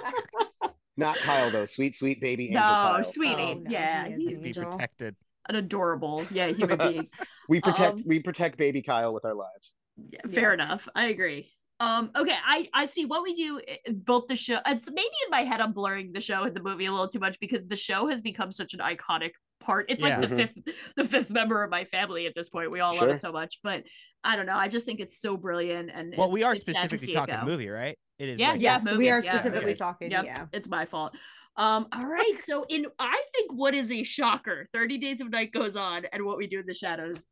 [0.95, 1.65] Not Kyle though.
[1.65, 2.45] Sweet, sweet baby.
[2.49, 3.03] Angel No, Kyle.
[3.03, 3.33] sweetie.
[3.41, 5.15] Oh, no, yeah, he he's an Be just protected.
[5.49, 7.07] an adorable, yeah, human being.
[7.49, 7.95] We protect.
[7.95, 9.73] Um, we protect baby Kyle with our lives.
[10.11, 10.87] Yeah, fair enough.
[10.95, 11.51] I agree.
[11.81, 13.59] Um, okay, I I see what we do.
[13.67, 14.59] eh, Both the show.
[14.65, 17.19] It's maybe in my head I'm blurring the show and the movie a little too
[17.19, 19.31] much because the show has become such an iconic
[19.63, 19.85] part.
[19.89, 20.19] It's like Yeah.
[20.21, 20.35] the Mhm.
[20.37, 20.57] fifth
[20.97, 22.71] the fifth member of my family at this point.
[22.71, 23.83] We all love it so much, but
[24.23, 24.55] I don't know.
[24.57, 27.11] I just think it's so brilliant and Well, we are it's sad to specifically see
[27.13, 27.45] it talking go.
[27.45, 27.97] movie, right?
[28.19, 28.39] It is.
[28.39, 29.75] Yeah, like- yeah, yes, movie, we are yeah, specifically okay.
[29.75, 30.11] talking.
[30.11, 30.45] Yep, Yeah.
[30.53, 31.13] it's my fault.
[31.55, 32.33] Um, all right.
[32.43, 36.23] So in I think what is a shocker, 30 Days of Night goes on, and
[36.25, 37.25] what we do in the shadows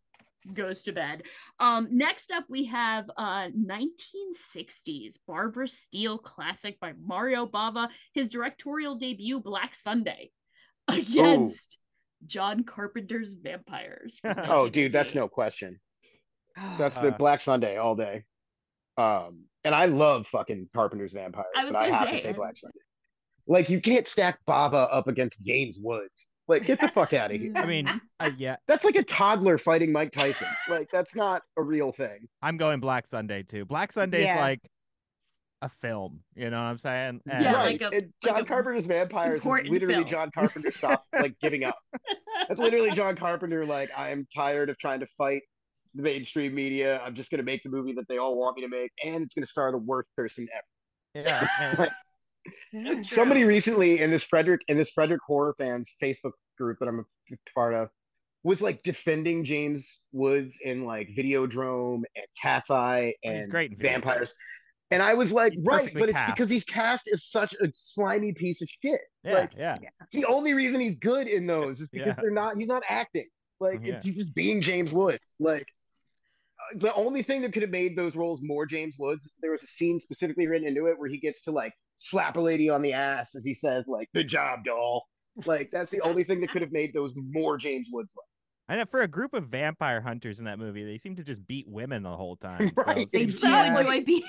[0.53, 1.23] goes to bed.
[1.59, 8.95] Um, next up we have uh 1960s Barbara Steele classic by Mario Bava, his directorial
[8.95, 10.31] debut, Black Sunday,
[10.87, 11.77] against
[12.25, 14.19] John Carpenter's Vampires.
[14.25, 15.79] Oh, dude, that's no question.
[16.77, 18.23] That's the Uh, Black Sunday all day.
[18.97, 22.21] Um, and I love fucking Carpenter's Vampires, I was but I gonna have say, to
[22.21, 22.77] say Black Sunday.
[23.47, 26.29] Like you can't stack Bava up against James Woods.
[26.47, 27.53] Like get the fuck out of here.
[27.55, 27.87] I mean,
[28.19, 30.47] uh, yeah, That's like a toddler fighting Mike Tyson.
[30.69, 32.27] Like that's not a real thing.
[32.41, 33.65] I'm going Black Sunday too.
[33.65, 34.39] Black Sunday's Yeah.
[34.41, 34.59] like
[35.61, 36.19] a film.
[36.35, 37.21] You know what I'm saying?
[37.29, 37.79] And- Yeah, right.
[37.79, 40.07] like a- and John like a Carpenter's Vampires is literally film.
[40.07, 41.77] John Carpenter stopped like giving up.
[42.47, 43.65] That's literally John Carpenter.
[43.65, 45.41] Like I am tired of trying to fight
[45.95, 46.99] the mainstream media.
[47.05, 49.33] I'm just gonna make the movie that they all want me to make, and it's
[49.35, 50.47] gonna star the worst person
[51.15, 51.27] ever.
[51.27, 51.85] yeah.
[52.73, 56.99] and- Somebody recently in this Frederick in this Frederick horror fans Facebook group that I'm
[56.99, 57.89] a part of
[58.43, 63.71] was like defending James Woods in like Videodrome and Cat's Eye Well, he's and great
[63.73, 63.81] in Videodrome.
[63.81, 64.33] Vampires.
[64.91, 67.69] And I was like, He's right, perfectly but it's because he's cast as such a
[67.73, 69.01] slimy piece of shit.
[69.23, 69.75] yeah, Like yeah.
[70.01, 72.21] it's the only reason he's good in those is because Yeah.
[72.21, 73.27] they're not he's not acting.
[73.59, 73.93] Like Yeah.
[73.95, 75.35] it's he's just being James Woods.
[75.39, 75.65] Like
[76.75, 79.67] the only thing that could have made those roles more James Woods, there was a
[79.67, 82.93] scene specifically written into it where he gets to like slap a lady on the
[82.93, 85.05] ass as he says, like, good job, doll.
[85.45, 88.25] Like that's the only thing that could have made those more James Woods like.
[88.67, 91.47] I know for a group of vampire hunters in that movie, they seem to just
[91.47, 92.67] beat women the whole time.
[92.75, 92.97] so Right.
[92.97, 94.23] it's- They It's do enjoy being.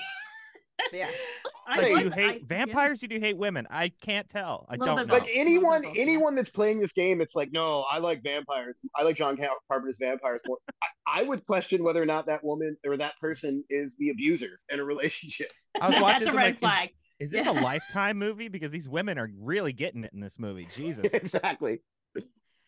[0.91, 1.09] Yeah.
[1.67, 2.39] I like, do you hate I- yeah.
[2.45, 3.65] vampires or do you hate women?
[3.69, 4.65] I can't tell.
[4.69, 5.19] I Little don't bit know.
[5.19, 5.27] both.
[5.27, 8.75] Like anyone, anyone that's playing this game, it's like, no, I like vampires.
[8.97, 10.57] I like John Carpenter's vampires more.
[10.83, 14.59] I, I would question whether or not that woman or that person is the abuser
[14.69, 15.51] in a relationship.
[15.81, 16.89] I was watching That's a red like, is- flag.
[17.19, 17.51] Is this Yeah.
[17.51, 18.49] a lifetime movie?
[18.49, 20.67] Because these women are really getting it in this movie.
[20.75, 21.13] Jesus.
[21.13, 21.79] exactly.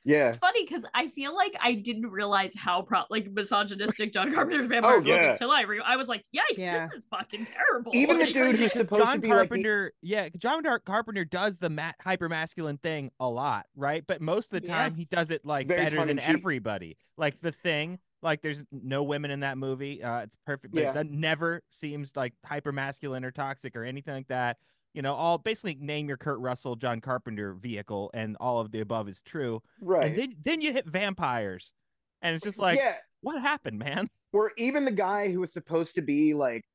[0.06, 0.28] Yeah.
[0.30, 4.68] It's funny because I feel like I didn't realize how pro- like misogynistic John Carpenter's
[4.68, 5.32] Vampires was Oh, yeah.
[5.32, 6.88] until I re- I was like, yikes, Yeah.
[6.88, 7.92] this is fucking terrible.
[7.96, 11.58] Even the dude who's supposed John to be like Carpenter, yeah, John Dar- Carpenter does
[11.58, 14.04] the ma- hyper masculine thing a lot, right?
[14.08, 14.76] But most of the Yeah.
[14.78, 16.30] time, he does it like Very better than tongue-in-cheek.
[16.30, 16.98] everybody.
[17.18, 20.04] Like the thing, like there's no women in that movie.
[20.04, 20.92] Uh, it's perfect, but Yeah.
[20.92, 24.58] it doesn't- never seems like hyper masculine or toxic or anything like that.
[24.96, 28.80] You know, all basically name your Kurt Russell, John Carpenter vehicle, and all of the
[28.80, 29.62] above is true.
[29.82, 30.08] right.
[30.08, 31.74] And then then you hit vampires,
[32.22, 32.96] and it's just like, yeah.
[33.22, 34.10] what happened, man?
[34.34, 36.66] Or even the guy who was supposed to be like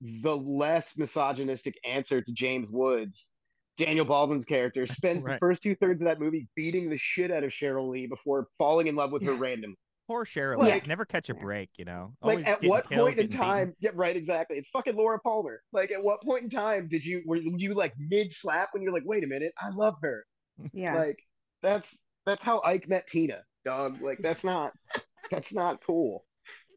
[0.00, 3.30] the less misogynistic answer to James Woods,
[3.76, 7.44] Daniel Baldwin's character, spends the first two thirds of that movie beating the shit out
[7.44, 9.76] of Sheryl Lee before falling in love with her randomly.
[10.08, 12.14] Poor Sheryl, Like- like, never catch a break, you know.
[12.22, 13.44] like at what killed, point in getting beaten.
[13.46, 17.04] time yeah right exactly it's fucking laura palmer like at what point in time did
[17.04, 20.24] you were you like mid slap when you're like wait a minute i love her
[20.72, 20.94] Yeah.
[20.96, 21.18] like
[21.62, 24.72] that's that's how ike met tina dog like that's not
[25.30, 26.24] that's not cool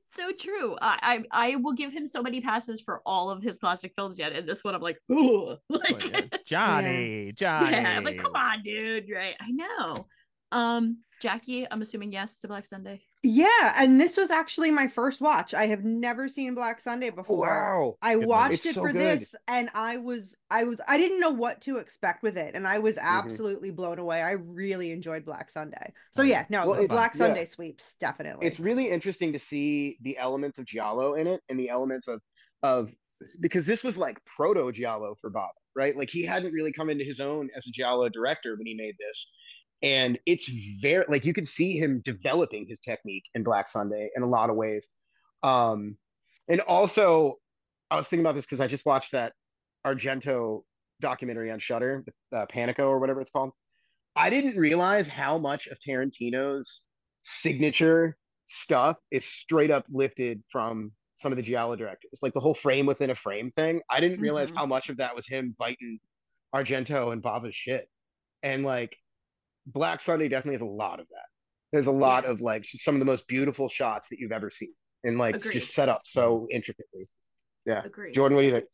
[0.08, 0.76] It's so true.
[0.82, 4.20] I, I I will give him so many passes for all of his classic films
[4.20, 7.72] yet, and this one I'm like, ooh, like Like, uh, Johnny, Johnny.
[7.72, 9.36] yeah, I'm like come on, dude, right?
[9.40, 10.06] I know.
[10.52, 13.04] Um, Jackie, I'm assuming yes to Black Sunday.
[13.24, 15.54] Yeah, and this was actually my first watch.
[15.54, 17.46] I have never seen Black Sunday before.
[17.48, 19.20] wow I Good watched It's it so for good.
[19.20, 22.68] this and I was I was I didn't know what to expect with it and
[22.68, 23.06] I was Mm-hmm.
[23.08, 24.24] absolutely blown away.
[24.24, 25.94] I really enjoyed Black Sunday.
[26.12, 26.62] So yeah, yeah.
[26.64, 27.20] no, Well, it- Black yeah.
[27.20, 28.48] Sunday sweeps definitely.
[28.48, 32.22] it's really interesting to see the elements of giallo in it and the elements of
[32.64, 32.92] of
[33.40, 37.04] because this was like proto giallo for bob right like he hadn't really come into
[37.04, 39.32] his own as a giallo director when he made this
[39.84, 40.48] and it's
[40.82, 44.50] very like you could see him developing his technique in black sunday in a lot
[44.50, 44.90] of ways
[45.44, 45.98] um
[46.50, 47.36] and also
[47.90, 49.34] i was thinking about this because i just watched that
[49.86, 50.62] Argento
[51.00, 53.52] documentary on Shutter, uh, Panico or whatever it's called.
[54.16, 56.84] I didn't realize how much of Tarantino's
[57.24, 58.16] signature
[58.46, 62.86] stuff is straight up lifted from some of the Giallo directors, like the whole frame
[62.86, 63.82] within a frame thing.
[63.90, 64.58] I didn't realize Mhm.
[64.58, 66.00] how much of that was him biting
[66.54, 67.90] Argento and Bava's shit.
[68.44, 68.96] And like
[69.66, 71.26] Black Sunday definitely has a lot of that.
[71.72, 74.74] There's a lot of like some of the most beautiful shots that you've ever seen,
[75.04, 75.60] and like it's Agreed.
[75.60, 77.08] just set up so intricately.
[77.66, 78.14] Yeah, Agreed.
[78.14, 78.66] Jordan, what do you think?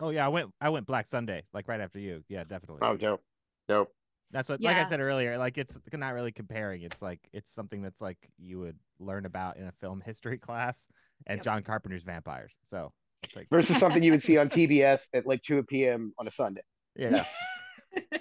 [0.00, 2.24] Oh yeah, I went I went Black Sunday like right after you.
[2.28, 2.80] Yeah, definitely.
[2.82, 3.22] Oh, dope,
[3.68, 3.92] dope.
[4.32, 6.82] That's what, like I said earlier, like it's not really comparing.
[6.82, 10.86] It's like it's something that's like you would learn about in a film history class,
[11.26, 11.44] and Yep.
[11.44, 12.56] John Carpenter's vampires.
[12.64, 16.12] So it's like, Versus something you would see on TBS at like 2 p.m.
[16.18, 16.62] on a Sunday.
[16.96, 17.24] yeah,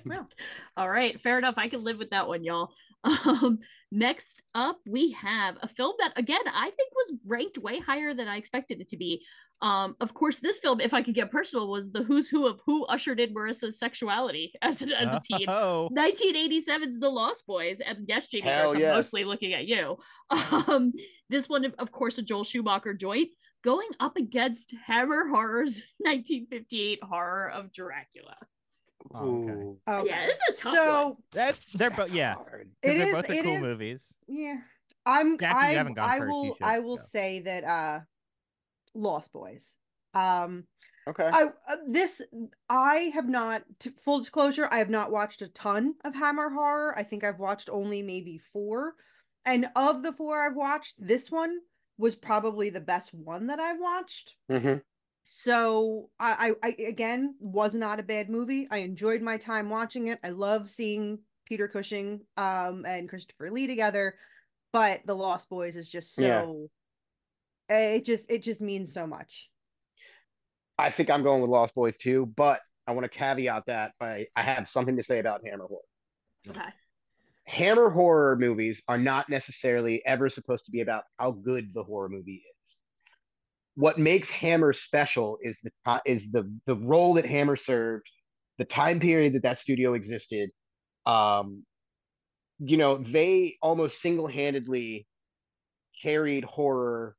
[0.05, 0.27] Well,
[0.77, 1.55] all right, fair enough.
[1.57, 2.71] I can live with that one, y'all.
[3.05, 3.59] Um,
[3.91, 8.27] next up, we have a film that, again, I think was ranked way higher than
[8.27, 9.23] I expected it to be.
[9.61, 12.61] Um, of course, this film, if I could get personal, was the who's who of
[12.65, 15.47] who ushered in Marissa's sexuality as, an, as a teen.
[15.47, 19.97] Oh, 1987's The Lost Boys, and yes, Jami Hell Gertz, I'm mostly looking at you.
[20.29, 20.91] Um,
[21.29, 23.29] this one, of course, a Joel Schumacher joint,
[23.63, 28.35] going up against Hammer Horror's 1958 horror of Dracula.
[29.13, 29.51] Oh, okay.
[29.53, 30.09] Ooh, Okay.
[30.09, 31.15] Yeah, this is a tough so one.
[31.31, 32.33] that's they're both yeah.
[32.35, 32.69] hard.
[32.83, 34.13] 'cause It they're is- both the it cool is- movies.
[34.27, 34.55] Yeah.
[35.05, 37.03] I'm Jackie, you I haven't gone I first, you will should I will go.
[37.03, 37.99] say that uh
[38.93, 39.75] Lost Boys.
[40.13, 40.65] Um
[41.07, 41.29] Okay.
[41.31, 42.19] I uh, this
[42.67, 46.97] I have not to, full disclosure I have not watched a ton of Hammer horror.
[46.97, 48.95] I think I've watched only maybe 4.
[49.45, 51.59] And of the 4 I've watched, this one
[51.99, 54.35] was probably the best one that I've watched.
[54.49, 54.81] Mhm.
[55.25, 58.67] So I, I, again was not a bad movie.
[58.69, 60.19] I enjoyed my time watching it.
[60.23, 64.15] I love seeing Peter Cushing um and Christopher Lee together,
[64.71, 66.69] but The Lost Boys is just so
[67.69, 69.49] eh, it just it just means so much.
[70.77, 74.27] I think I'm going with Lost Boys too, but I want to caveat that by
[74.35, 75.81] I have something to say about Hammer horror.
[76.49, 76.69] Okay.
[77.45, 82.09] Hammer horror movies are not necessarily ever supposed to be about how good the horror
[82.09, 82.77] movie is.
[83.75, 88.09] What makes Hammer special is the is the the role that Hammer served,
[88.57, 90.49] the time period that that studio existed.
[91.05, 91.65] Um,
[92.59, 95.05] you know, they almost single-handedly
[96.01, 97.15] carried horror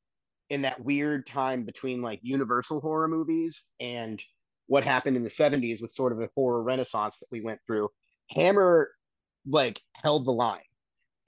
[0.50, 4.22] in that weird time between like Universal horror movies and
[4.66, 7.88] what happened in the 70s with sort of a horror renaissance that we went through.
[8.30, 8.90] Hammer
[9.48, 10.60] like held the line.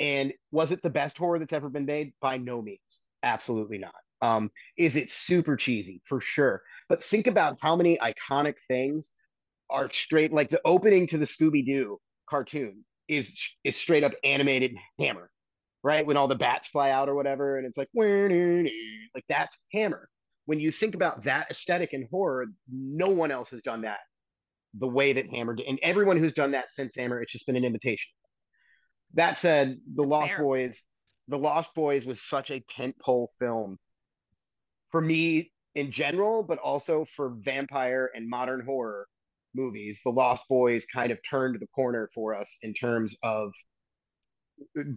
[0.01, 2.13] And was it the best horror that's ever been made?
[2.21, 3.01] By no means.
[3.23, 3.95] Absolutely not.
[4.21, 6.03] Um, is it super cheesy?
[6.05, 6.63] For sure.
[6.89, 9.11] But think about how many iconic things
[9.71, 13.33] are straight like the opening to the Scooby-Doo cartoon is
[13.65, 15.31] is straight up animated hammer,
[15.83, 16.07] right?
[16.07, 20.09] When all the bats fly out or whatever, and it's like like that's hammer.
[20.47, 23.99] When you think about that aesthetic in horror, no one else has done that
[24.75, 25.67] the way that Hammer did.
[25.67, 28.11] And everyone who's done that since Hammer, it's just been an invitation.
[29.15, 30.43] That said, The That's Lost fair.
[30.43, 30.83] Boys,
[31.29, 33.79] The Lost Boys was such a tentpole film
[34.91, 39.07] for me in general, but also for vampire and modern horror
[39.55, 40.01] movies.
[40.05, 43.53] The Lost Boys kind of turned the corner for us in terms of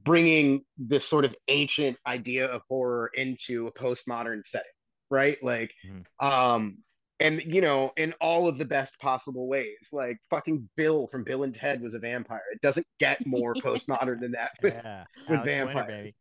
[0.04, 4.71] bringing this sort of ancient idea of horror into a postmodern setting,
[5.10, 5.41] right?
[5.43, 6.06] Like, Mhm.
[6.19, 6.77] um,
[7.19, 9.89] and you know, in all of the best possible ways.
[9.91, 12.41] Like, fucking Bill from Bill and Ted was a vampire.
[12.51, 14.51] It doesn't get more postmodern than that.
[14.63, 15.88] With, Yeah, with Alex Winter, vampires.
[16.06, 16.15] baby.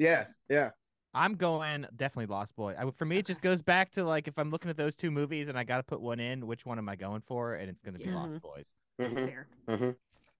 [0.00, 0.70] yeah, yeah.
[1.14, 2.74] I'm going definitely Lost Boy.
[2.78, 5.10] I, for me, it just goes back to like if I'm looking at those two
[5.10, 7.54] movies and I got to put one in, which one am I going for?
[7.54, 8.16] And it's going to be Yeah.
[8.16, 8.68] Lost Boys.
[9.00, 9.48] Mhm, Fair.
[9.68, 9.96] mhm.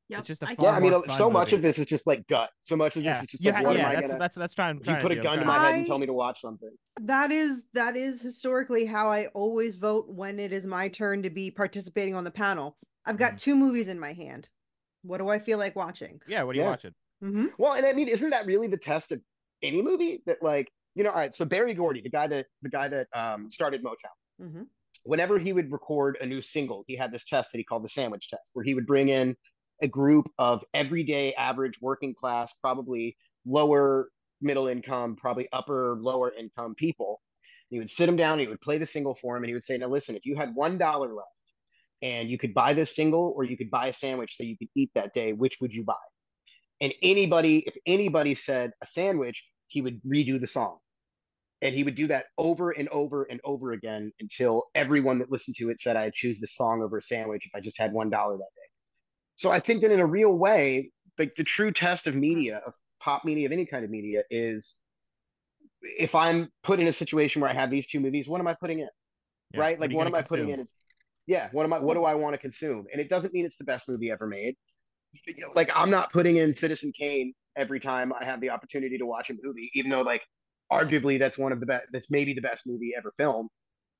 [0.08, 0.18] Yep.
[0.18, 1.56] It's just a I far Yeah, I mean, more so much movie.
[1.56, 2.50] of this is just like gut.
[2.60, 4.18] So much of Yeah, this is just you like, what yeah, am I that's gonna?
[4.18, 4.76] that's that's trying.
[4.78, 6.40] you trying to put a gun to my to- head and tell me to watch
[6.40, 6.70] something.
[7.00, 11.30] That is that is historically how I always vote when it is my turn to
[11.30, 12.76] be participating on the panel.
[13.06, 13.40] I've got Mhm.
[13.40, 14.48] two movies in my hand.
[15.02, 16.20] What do I feel like watching?
[16.28, 16.70] Yeah, what are you Yeah.
[16.70, 16.94] watching?
[17.24, 17.46] Mm-hmm.
[17.58, 19.20] Well, and I mean, isn't that really the test of
[19.62, 21.10] any movie that like you know?
[21.10, 24.16] All right, so Berry Gordy, the guy that the guy that um, started Motown.
[24.40, 24.62] Mm-hmm.
[25.04, 27.88] whenever he would record a new single, he had this test that he called the
[27.88, 29.36] sandwich test, where he would bring in
[29.82, 34.08] a group of everyday, average, working class, probably lower
[34.40, 37.20] middle income, probably upper lower income people.
[37.68, 39.64] He would sit them down, he would play the single for him, and he would
[39.64, 41.28] say, Now listen, if you had one dollar left
[42.02, 44.68] and you could buy this single or you could buy a sandwich so you could
[44.74, 45.94] eat that day, which would you buy?
[46.80, 50.78] And anybody, if anybody said a sandwich, he would redo the song.
[51.62, 55.56] And he would do that over and over and over again until everyone that listened
[55.58, 58.10] to it said, I'd choose this song over a sandwich if I just had one
[58.10, 58.68] dollar that day.
[59.36, 62.74] So I think that in a real way, like the true test of media, of
[63.00, 64.76] pop media, of any kind of media, is
[65.82, 68.54] if I'm put in a situation where I have these two movies, what am I
[68.54, 68.88] putting in?
[69.54, 69.80] Yeah, right?
[69.80, 70.60] Like, what am I putting in?
[70.60, 70.74] It's,
[71.28, 71.78] Yeah, what am I?
[71.78, 72.86] What do I want to consume?
[72.92, 74.56] And it doesn't mean it's the best movie ever made.
[75.54, 79.30] Like I'm not putting in Citizen Kane every time I have the opportunity to watch
[79.30, 80.24] a movie, even though like
[80.70, 81.84] arguably that's one of the best.
[81.92, 83.50] That's maybe the best movie ever filmed.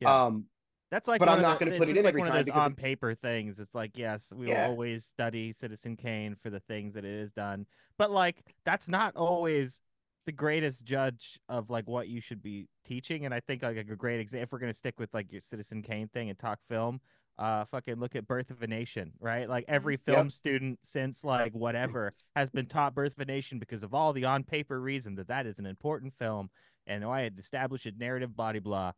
[0.00, 0.26] Yeah.
[0.26, 0.46] Um,
[0.90, 2.46] That's like, but I'm not gonna put it just in like every one time of
[2.46, 3.58] those because on paper things.
[3.58, 4.54] It's like, yes, we Yeah.
[4.54, 7.66] will always study Citizen Kane for the things that it is done,
[7.98, 9.80] but like that's not always
[10.26, 13.24] the greatest judge of like what you should be teaching.
[13.24, 15.82] And I think like a great example, if we're gonna stick with like your Citizen
[15.82, 17.00] Kane thing and talk film,
[17.38, 19.48] uh, fucking look at Birth of a Nation, right?
[19.48, 23.82] Like every film student since like whatever has been taught Birth of a Nation because
[23.82, 26.50] of all the on paper reason that that is an important film
[26.86, 28.92] and why it established a narrative, blah blah.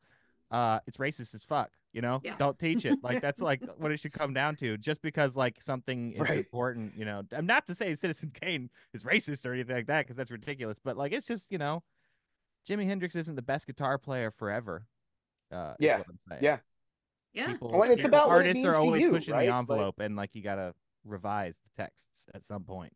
[0.50, 1.70] Uh, it's racist as fuck.
[1.92, 2.36] You know, Yeah.
[2.36, 2.98] don't teach it.
[3.02, 4.76] Like that's like what it should come down to.
[4.76, 6.38] Just because like something is Right.
[6.38, 7.22] important, you know.
[7.32, 10.78] I'm not to say Citizen Kane is racist or anything like that because that's ridiculous.
[10.82, 11.82] But like it's just you know,
[12.68, 14.86] Jimi Hendrix isn't the best guitar player forever.
[15.52, 15.98] Uh, Yeah.
[15.98, 16.42] what I'm saying.
[16.42, 16.58] Yeah.
[17.34, 17.48] Yeah.
[17.48, 19.34] People, Well, and it's people- about what it artists means are to always you, pushing
[19.34, 19.44] right?
[19.46, 22.92] the Like- envelope, and like you gotta revise the texts at some point.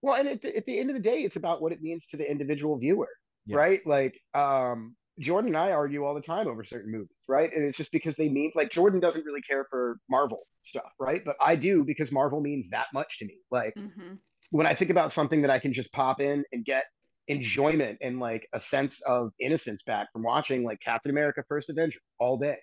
[0.00, 2.06] Well, and at the, at the end of the day, it's about what it means
[2.08, 3.08] to the individual viewer,
[3.46, 3.56] Yeah.
[3.56, 3.86] right?
[3.86, 7.52] Like, um, Jordan and I argue all the time over certain movies, right?
[7.54, 11.24] And it's just because they mean like Jordan doesn't really care for Marvel stuff, right?
[11.24, 13.38] But I do because Marvel means that much to me.
[13.50, 14.18] Like Mhm.
[14.50, 16.86] when I think about something that I can just pop in and get
[17.28, 22.00] enjoyment and like a sense of innocence back from watching like Captain America First Avenger
[22.18, 22.58] all day.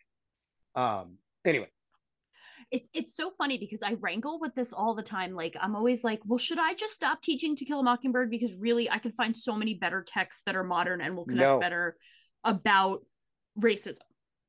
[0.75, 1.67] Um anyway,
[2.71, 5.33] it's it's so funny because I wrangle with this all the time.
[5.33, 8.53] Like I'm always like, well, should I just stop teaching To Kill a Mockingbird because
[8.59, 11.59] really I can find so many better texts that are modern and will connect No.
[11.59, 11.97] better
[12.43, 13.05] about
[13.59, 13.97] racism.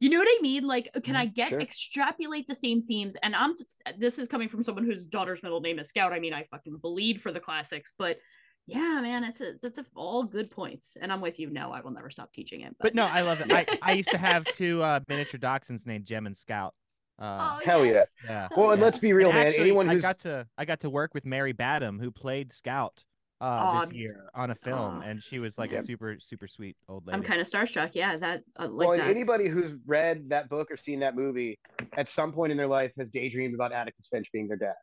[0.01, 0.67] You know what I mean?
[0.67, 1.61] Like, can I get sure.
[1.61, 3.17] extrapolate the same themes?
[3.23, 6.13] And I'm just, this is coming from someone whose daughter's middle name is Scout.
[6.13, 8.19] I mean, I fucking bleed for the classics, but
[8.67, 10.97] yeah, man, it's a that's a, all good points.
[11.01, 11.51] And I'm with you.
[11.51, 12.75] No, I will never stop teaching it.
[12.81, 13.53] But no, I love it.
[13.53, 16.75] I, I used to have two uh, miniature dachshunds named Jem and Scout.
[17.21, 17.93] Uh, Oh, Hell yeah.
[17.93, 18.09] yes.
[18.25, 18.49] yeah.
[18.57, 18.85] well, and yeah.
[18.85, 19.47] let's be real, And man.
[19.49, 22.53] actually, Anyone I who's got to I got to work with Mary Badham, who played
[22.53, 23.05] Scout
[23.41, 25.01] uh, Aw, this year on a film, aw.
[25.01, 25.81] and she was like Yeah.
[25.81, 27.17] a super super sweet old lady.
[27.17, 27.91] I'm kind of starstruck.
[27.95, 29.09] Yeah, that uh, like well, that.
[29.11, 31.59] anybody who's read that book or seen that movie
[31.97, 34.75] at some point in their life has daydreamed about Atticus Finch being their dad.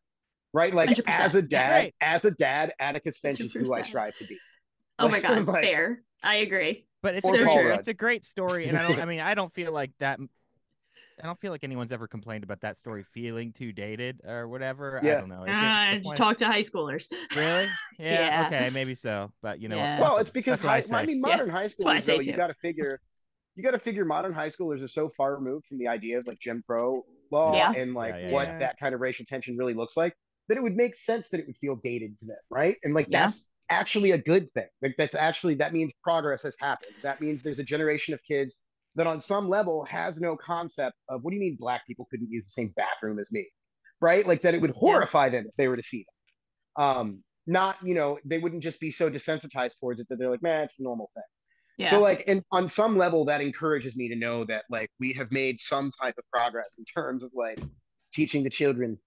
[0.53, 0.73] Right?
[0.73, 1.03] Like 100%.
[1.07, 1.95] as a dad, Right.
[2.01, 4.37] as a dad, Atticus Finch is who I strive to be.
[4.97, 6.01] oh my god, Like- fair.
[6.23, 6.85] I agree.
[7.01, 7.45] but it's so true.
[7.45, 8.99] Paul it's a great story, and I don't.
[8.99, 10.19] I mean, I don't feel like that.
[11.21, 14.99] I don't feel like anyone's ever complained about that story feeling too dated or whatever.
[15.03, 15.17] Yeah.
[15.17, 15.43] I don't know.
[15.43, 17.11] It- Uh, it's talk to high schoolers.
[17.35, 17.67] Really?
[17.99, 18.47] Yeah, Yeah.
[18.47, 19.31] Okay, maybe so.
[19.41, 19.99] But you know, Yeah.
[19.99, 21.05] Well, it's because That's what I I, say.
[21.07, 22.05] mean, Yeah, modern high what schoolers.
[22.05, 22.99] Though, you got to figure,
[23.55, 26.25] you got to figure modern high schoolers are so far removed from the idea of
[26.27, 27.73] like Jim Crow law Yeah.
[27.73, 28.59] and like Yeah, yeah, what yeah.
[28.59, 30.13] that kind of racial tension really looks like,
[30.49, 32.75] that it would make sense that it would feel dated to them, right?
[32.83, 33.21] And like Yeah.
[33.21, 34.67] that's actually a good thing.
[34.81, 36.95] Like that's actually that means progress has happened.
[37.03, 38.59] That means there's a generation of kids
[38.95, 42.29] that on some level has no concept of what do you mean black people couldn't
[42.29, 43.47] use the same bathroom as me,
[44.01, 44.27] right?
[44.27, 46.05] Like that it would horrify them if they were to see
[46.75, 46.83] that.
[46.83, 50.43] Um, not you know they wouldn't just be so desensitized towards it that they're like,
[50.43, 51.23] man, it's a normal thing.
[51.77, 51.91] Yeah.
[51.91, 55.31] So like, and on some level, that encourages me to know that like we have
[55.31, 57.59] made some type of progress in terms of like
[58.13, 58.97] teaching the children.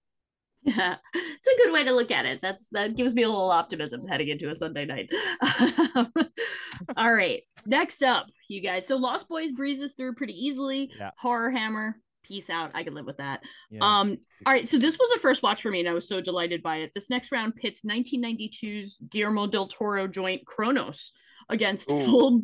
[0.65, 2.39] Yeah, it's a good way to look at it.
[2.41, 5.11] That's that gives me a little optimism heading into a Sunday night.
[6.97, 8.87] All right, next up, you guys.
[8.87, 10.89] So Lost Boys breezes through pretty easily.
[10.97, 11.11] Yeah.
[11.17, 12.71] Horror Hammer, peace out.
[12.73, 13.41] I can live with that.
[13.69, 13.79] Yeah.
[13.81, 16.21] Um, all right, so this was a first watch for me, and I was so
[16.21, 16.91] delighted by it.
[16.93, 21.11] This next round pits 1992's Guillermo del Toro joint Cronos
[21.49, 22.05] against Ooh.
[22.05, 22.43] full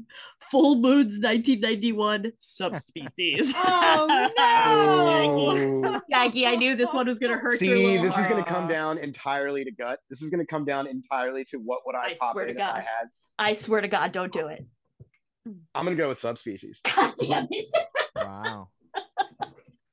[0.52, 3.54] full moon's 1991 subspecies.
[3.92, 4.08] Oh
[4.38, 5.82] no!
[5.86, 6.02] Oh.
[6.10, 8.50] Jackie, I knew this one was gonna hurt your See, little this is going to
[8.50, 10.00] come down entirely to gut.
[10.10, 12.56] This is going to come down entirely to what would I, I pop swear in
[12.56, 12.78] to if I God.
[12.80, 13.08] had.
[13.38, 14.66] I swear to God, don't do it.
[15.74, 16.80] I'm going to go with subspecies.
[16.84, 17.66] God damn it.
[18.16, 18.70] Wow.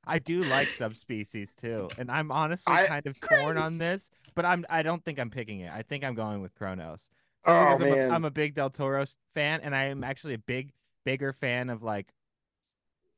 [0.05, 4.45] I do like subspecies too, and I'm honestly I- kind of torn on this, but
[4.45, 5.71] I'm I don't think I'm picking it.
[5.73, 7.09] I think I'm going with Cronos.
[7.47, 8.11] Oh, because I'm, man.
[8.11, 10.71] A, I'm a big Del Toro fan, and I am actually a big
[11.05, 12.07] bigger fan of like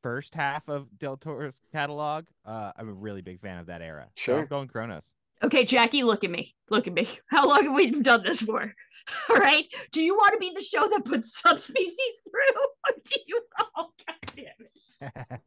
[0.02, 2.26] first half of Del Toro's catalog.
[2.46, 4.08] Uh, I'm a really big fan of that era.
[4.16, 4.46] So I'm Sure.
[4.46, 5.08] going Cronos.
[5.42, 6.54] Okay, Jackie, look at me.
[6.70, 7.08] Look at me.
[7.28, 8.74] How long have we done this for?
[9.30, 9.66] All right.
[9.92, 12.62] Do you want to be the show that puts subspecies through?
[12.88, 13.42] Or do you
[13.78, 15.42] oh god damn it.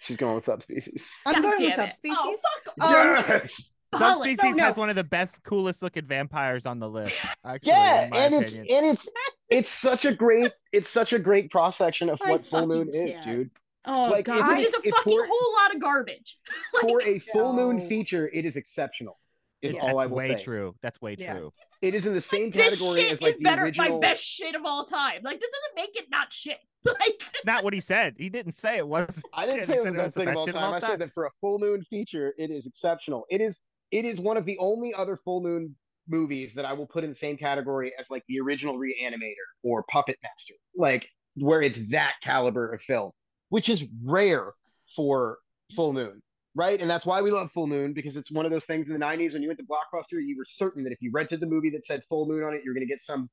[0.00, 1.04] She's going with subspecies.
[1.26, 1.76] I'm God going with it.
[1.76, 2.16] subspecies.
[2.18, 2.90] Oh, fuck off.
[3.28, 3.70] yes.
[3.92, 3.98] Bollock.
[3.98, 4.64] Subspecies no.
[4.64, 7.14] has one of the best, coolest looking vampires on the list.
[7.44, 9.08] Actually, Yeah, in my and it's and it's
[9.48, 12.86] it's such a great it's such a great cross section of I what full moon
[12.88, 13.26] fucking is, can't.
[13.38, 13.50] dude.
[13.86, 16.38] Oh Like, god, which is a fucking for- whole lot of garbage.
[16.82, 19.18] For a full moon feature, it is exceptional.
[19.62, 20.44] Is It- all I that's will way say.
[20.44, 20.74] true.
[20.82, 21.34] That's way Yeah.
[21.38, 21.52] true.
[21.80, 23.94] It is in the same this category shit as like is the better original.
[23.94, 27.64] my best shit of all time like that doesn't make it not shit like Not
[27.64, 28.16] what he said.
[28.18, 29.22] He didn't say it was.
[29.32, 29.68] I didn't shit.
[29.68, 30.74] say it was the best thing of all shit time.
[30.74, 33.24] I said that for a full moon feature, it is exceptional.
[33.30, 35.74] It is it is one of the only other full moon
[36.08, 39.82] movies that I will put in the same category as like the original Reanimator or
[39.90, 43.10] Puppet Master, like where it's that caliber of film,
[43.50, 44.52] which is rare
[44.96, 45.38] for
[45.76, 46.22] full moon,
[46.54, 46.80] right?
[46.80, 49.04] And that's why we love full moon because it's one of those things in the
[49.04, 51.70] 90s when you went to Blockbuster, you were certain that if you rented the movie
[51.70, 53.28] that said full moon on it, you're going to get some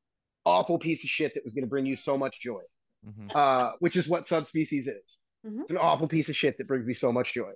[0.45, 2.61] awful piece of shit that was going to bring you so much joy,
[3.07, 3.33] Mhm.
[3.35, 5.21] uh, which is what Subspecies is.
[5.45, 5.61] Mhm.
[5.61, 7.51] It's an awful piece of shit that brings me so much joy.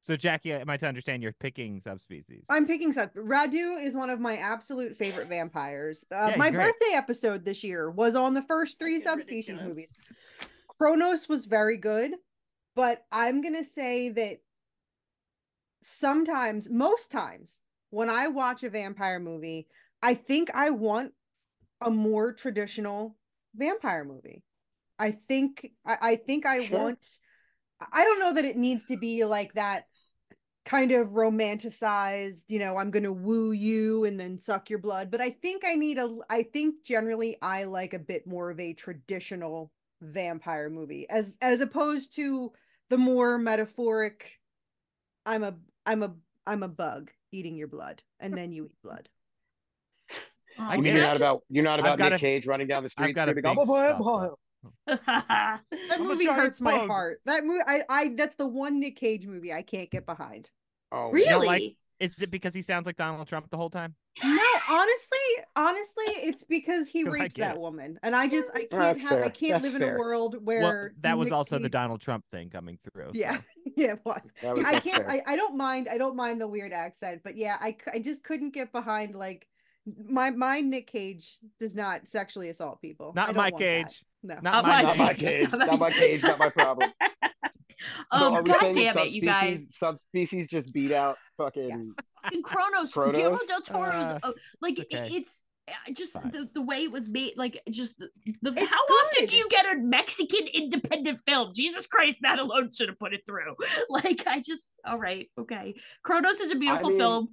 [0.00, 2.44] So Jackie, am I to understand you're picking subspecies?
[2.48, 3.12] I'm picking sub.
[3.14, 6.04] Radu is one of my absolute favorite vampires.
[6.10, 6.66] Uh, Yeah, my great.
[6.72, 9.68] birthday episode this year was on the first three subspecies ridiculous.
[9.68, 9.92] movies.
[10.78, 12.12] Cronos was very good,
[12.74, 14.38] but I'm gonna say that
[15.82, 19.66] sometimes, most times, when I watch a vampire movie,
[20.02, 21.12] I think I want
[21.80, 23.16] a more traditional
[23.54, 24.42] vampire movie.
[24.98, 26.78] I think I, I think I Sure.
[26.78, 27.20] want
[27.80, 29.86] I don't know that it needs to be like that
[30.64, 35.10] kind of romanticized, you know, I'm going to woo you and then suck your blood,
[35.10, 38.60] but I think I need a I think generally I like a bit more of
[38.60, 42.52] a traditional vampire movie as as opposed to
[42.90, 44.30] the more metaphoric
[45.26, 45.56] I'm a
[45.86, 46.14] I'm a
[46.46, 49.08] I'm a bug eating your blood and then you eat blood.
[50.60, 51.06] Oh, I you mean you're it.
[51.06, 53.32] not about you're not about got Nick a- Cage running down the I've got a
[53.32, 53.44] screaming, big
[54.86, 55.60] "I'm a soft vampire." spot.
[55.70, 57.20] That I'm movie giant hurts my heart.
[57.26, 60.50] That movie I I that's the one Nick Cage movie I can't get behind.
[60.92, 63.94] Oh, really like- Is it because he sounds like Donald Trump the whole time?
[64.22, 64.38] No,
[64.70, 65.18] honestly,
[65.56, 67.60] honestly, it's because he I rapes that it.
[67.60, 70.36] woman, and I just I can't That's have I can't That's live in a world
[70.44, 73.10] where Well, that was Nick also the Donald Trump thing coming through.
[73.14, 73.42] Yeah, so.
[73.76, 74.20] yeah, it was.
[74.42, 75.04] Was- I can't.
[75.06, 75.10] fair.
[75.10, 75.88] I, I don't mind.
[75.90, 79.46] I don't mind the weird accent, but yeah, I, I just couldn't get behind like
[80.08, 83.12] my my Nick Cage does not sexually assault people.
[83.14, 83.86] Not my Cage.
[83.86, 83.94] that.
[84.26, 84.38] Cage.
[84.42, 84.50] No.
[84.50, 85.24] Not Not my my Not my cage.
[85.28, 85.50] cage.
[85.52, 86.22] Not my Not my cage.
[86.22, 86.90] Not my problem.
[88.10, 91.16] um are we god saying that damn it you guys subspecies- Subspecies just beat out
[91.36, 91.94] fucking.
[92.24, 95.08] fucking Cronos, Guillermo del Toro's Uh, oh, like it- okay.
[95.14, 96.30] it's uh, just Fine.
[96.32, 98.08] the, the way it was made like just the,
[98.42, 102.70] the It's how often do you get a Mexican independent film Jesus Christ that alone
[102.72, 103.54] should have put it through
[103.90, 107.28] like I just all right okay Cronos is a beautiful mean, film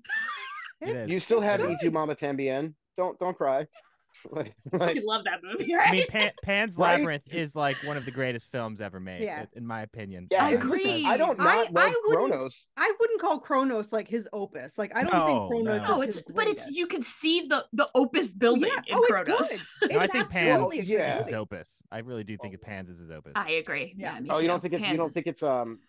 [1.08, 1.72] You still have good.
[1.72, 2.74] E two Mama Tambien.
[2.98, 3.66] Don't don't cry.
[4.32, 6.98] like, I like, love that movie I mean, Pan, Pan's Right?
[6.98, 9.46] Labyrinth is like one of the greatest films ever made, Yeah.
[9.54, 10.28] in my opinion.
[10.32, 11.06] yeah, I agree.
[11.06, 12.68] I don't I- not love I wouldn't- Cronos.
[12.78, 14.78] I wouldn't call Cronos like his opus.
[14.78, 15.82] Like I don't No, think Cronos.
[15.82, 15.88] no.
[15.96, 18.82] no is it's his but it's you can see the the opus building yeah.
[18.88, 19.92] in oh, Cronos it's good.
[19.94, 21.20] No, I think Pan's absolutely a good Yeah.
[21.20, 21.82] is his opus.
[21.92, 23.34] I really do think it Pan's is his opus.
[23.36, 24.20] I agree yeah, Yeah.
[24.22, 25.80] me Oh, you don't think it's you don't is- think it's um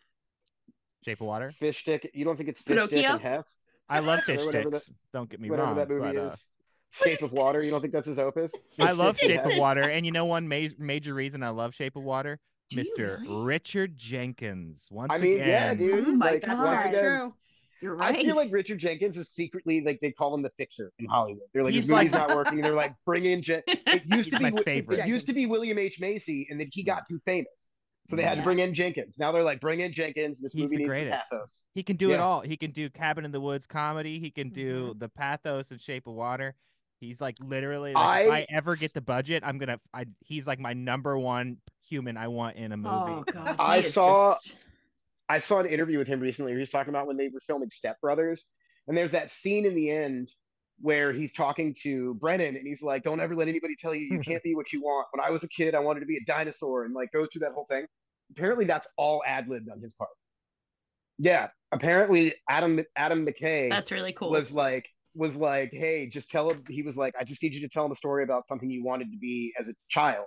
[1.05, 1.53] Shape of Water.
[1.59, 2.11] fish stick.
[2.15, 3.13] You don't think it's fish stick Pinocchio?
[3.13, 3.59] and Hess.
[3.89, 4.93] I love fish whatever sticks.
[5.13, 5.77] Don't get me whatever wrong.
[5.77, 6.45] that movie but, uh, is.
[6.93, 7.63] Shape of Water.
[7.63, 8.53] You don't think that's his opus?
[8.79, 11.97] I love Shape of Water, and you know one ma- major reason I love Shape
[11.97, 12.39] of Water,
[12.71, 13.21] Do you Mr.
[13.21, 13.45] really?
[13.45, 14.87] Richard Jenkins.
[14.91, 16.07] Once I mean, yeah, dude.
[16.09, 16.65] Oh my like, God.
[16.65, 17.35] once again, true.
[17.83, 18.17] you're right.
[18.17, 21.43] I feel like Richard Jenkins is secretly like they call him the fixer in Hollywood.
[21.53, 22.61] They're like, He's his movie's like- not working.
[22.63, 23.43] They're like, bring in.
[23.43, 25.01] Jen- it used to be my favorite.
[25.01, 27.73] It used to be William H Macy, and then he got too famous,
[28.07, 28.43] so they had Yeah.
[28.43, 29.19] to bring in Jenkins.
[29.19, 30.41] Now they're like, bring in Jenkins.
[30.41, 31.31] This He's movie the needs some greatest.
[31.31, 31.65] pathos.
[31.75, 32.41] he can do it all.
[32.41, 34.19] He can do Cabin in the Woods comedy.
[34.19, 34.99] He can do Mm-hmm.
[35.01, 36.55] the pathos and Shape of Water.
[36.99, 37.93] He's like literally.
[37.93, 39.79] Like, if I I- ever get the budget, I'm gonna.
[39.93, 40.07] I.
[40.21, 42.91] He's like my number one human I want in a movie.
[42.95, 44.57] oh god I saw- just-
[45.29, 46.53] I saw an interview with him recently.
[46.53, 48.47] Where he was talking about when they were filming Step Brothers,
[48.89, 50.31] and there's that scene in the end
[50.81, 54.21] where he's talking to Brennan, and he's like, "Don't ever let anybody tell you you
[54.21, 56.25] can't be what you want." When I was a kid, I wanted to be a
[56.27, 57.87] dinosaur, and like goes through that whole thing.
[58.31, 60.11] Apparently, that's all ad libbed on his part.
[61.19, 64.87] Yeah, apparently Adam Adam McKay that's really cool was like
[65.17, 67.85] was like, "Hey, just tell him." He was like, "I just need you to tell
[67.85, 70.27] him a story about something you wanted to be as a child."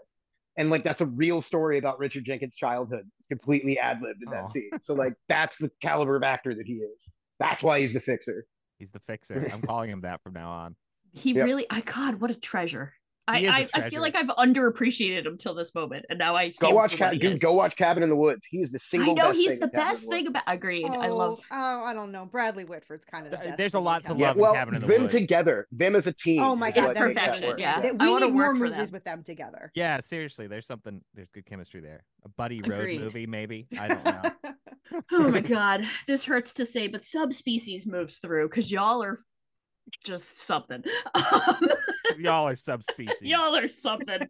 [0.58, 3.10] And like that's a real story about Richard Jenkins' childhood.
[3.20, 4.32] It's completely ad libbed in Aw.
[4.32, 4.72] that scene.
[4.82, 7.10] So like that's the caliber of actor that he is.
[7.40, 8.46] That's why he's the fixer.
[8.78, 9.50] He's the fixer.
[9.54, 10.76] I'm calling him that from now on.
[11.12, 11.46] He Yep.
[11.46, 12.94] really, I God, what a treasure.
[13.30, 13.90] I, He is a I, I treasure.
[13.90, 16.92] feel like I've underappreciated him till this moment, and now I see Go him watch
[16.94, 17.40] for Ca- what he dude, is.
[17.40, 18.46] go watch Cabin in the Woods.
[18.46, 20.28] He is the single I know best he's thing the in Cabin in best thing
[20.28, 20.44] about.
[20.48, 20.86] Agreed.
[20.90, 21.40] Oh, I love.
[21.52, 22.26] Oh, I don't know.
[22.26, 23.58] Bradley Whitford's kind of the best.
[23.58, 24.20] there's a lot to Cabin.
[24.20, 25.14] Yeah, love in well, Cabin in the them Woods.
[25.14, 26.42] together, them as a team.
[26.42, 27.60] Oh my god, what It's perfection, work.
[27.60, 27.82] yeah.
[27.82, 28.94] That- I we wanna need more work for movies them.
[28.94, 29.72] with them together.
[29.76, 31.02] Yeah, seriously, there's something.
[31.14, 32.04] There's good chemistry there.
[32.26, 33.02] A buddy road Agreed.
[33.02, 33.68] movie, maybe.
[33.80, 34.22] I don't know.
[35.12, 39.24] Oh my God, this hurts to say, but subspecies moves through because y'all are
[40.04, 40.84] just something.
[41.16, 41.60] Um,
[42.18, 43.22] Y'all are subspecies.
[43.22, 44.22] y'all are something.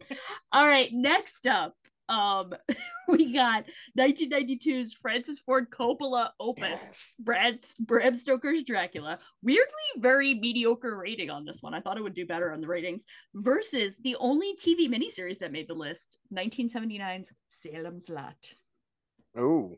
[0.52, 1.74] All right, next up,
[2.08, 2.52] Um,
[3.08, 3.64] we got
[3.98, 7.14] 1992's Francis Ford Coppola opus, Yes.
[7.20, 9.18] Brad Bram Stoker's Dracula.
[9.42, 9.64] Weirdly,
[9.98, 11.72] very mediocre rating on this one.
[11.72, 13.04] I thought it would do better on the ratings.
[13.34, 18.54] Versus the only TV miniseries that made the list, 1979's Salem's Lot.
[19.36, 19.76] Oh,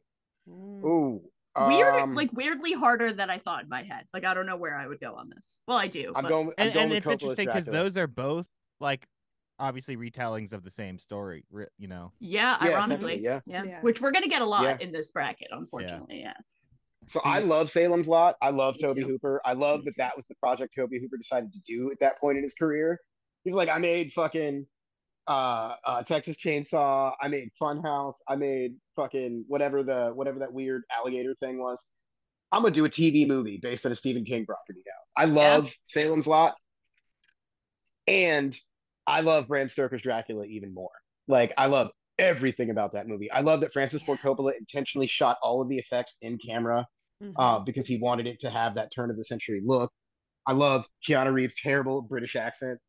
[0.49, 0.85] Mm.
[0.85, 1.23] ooh.
[1.59, 4.07] Weird, um, like weirdly harder than I thought in my head.
[4.15, 5.59] Like I don't know where I would go on this.
[5.69, 6.13] Well, I do.
[6.17, 6.47] I'm but- going.
[6.49, 8.47] I'm and, going and with it's Coppola's interesting because those are both
[8.81, 9.07] like
[9.59, 11.45] obviously retellings of the same story
[11.79, 13.21] you know Yeah, Yeah, ironically.
[13.21, 13.41] yeah.
[13.47, 13.63] yeah.
[13.65, 13.81] Yeah.
[13.83, 14.77] Which we're gonna get a lot Yeah.
[14.81, 16.21] in this bracket, unfortunately.
[16.21, 16.33] Yeah.
[17.07, 18.37] So I love Salem's Lot.
[18.41, 19.07] I love Me Tobe too.
[19.07, 19.41] Hooper.
[19.45, 22.39] I love that that was the project Tobe Hooper decided to do at that point
[22.39, 22.99] in his career.
[23.45, 24.67] He's like, I made fucking
[25.29, 27.13] uh, uh Texas Chainsaw.
[27.21, 28.15] I made Funhouse.
[28.29, 31.85] I made fucking whatever the whatever that weird alligator thing was.
[32.51, 35.23] I'm gonna do a TV movie based on a Stephen King property now.
[35.23, 36.55] I love Salem's Lot,
[38.07, 38.57] and
[39.07, 40.91] I love Bram Stoker's Dracula even more.
[41.29, 43.31] Like I love everything about that movie.
[43.31, 46.87] I love that Francis Ford Coppola intentionally shot all of the effects in camera
[47.23, 47.33] Mhm.
[47.39, 49.93] uh, because he wanted it to have that turn of the century look.
[50.47, 52.81] I love Keanu Reeves' terrible British accent.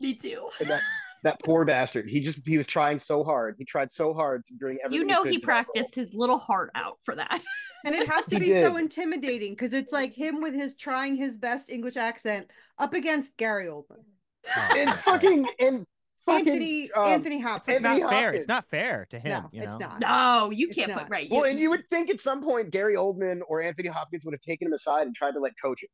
[0.00, 0.48] Me too.
[1.24, 2.08] And that that poor bastard.
[2.08, 3.56] He just he was trying so hard.
[3.58, 5.00] He tried so hard to bring everything.
[5.08, 5.64] You know could he to that role.
[5.64, 7.40] practiced his little heart out for that.
[7.84, 11.38] And it has to be so intimidating because it's like him with his trying his
[11.38, 14.02] best English accent up against Gary Oldman.
[14.76, 15.86] And fucking and
[16.26, 17.68] fucking Anthony um, Anthony Hopkins.
[17.68, 20.00] like Anthony not fair it's not fair to him no, you it's not.
[20.00, 21.02] No, you It's can't not.
[21.04, 21.28] put right.
[21.30, 24.40] Well, and you would think at some point Gary Oldman or Anthony Hopkins would have
[24.40, 25.88] taken him aside and tried to like coach him.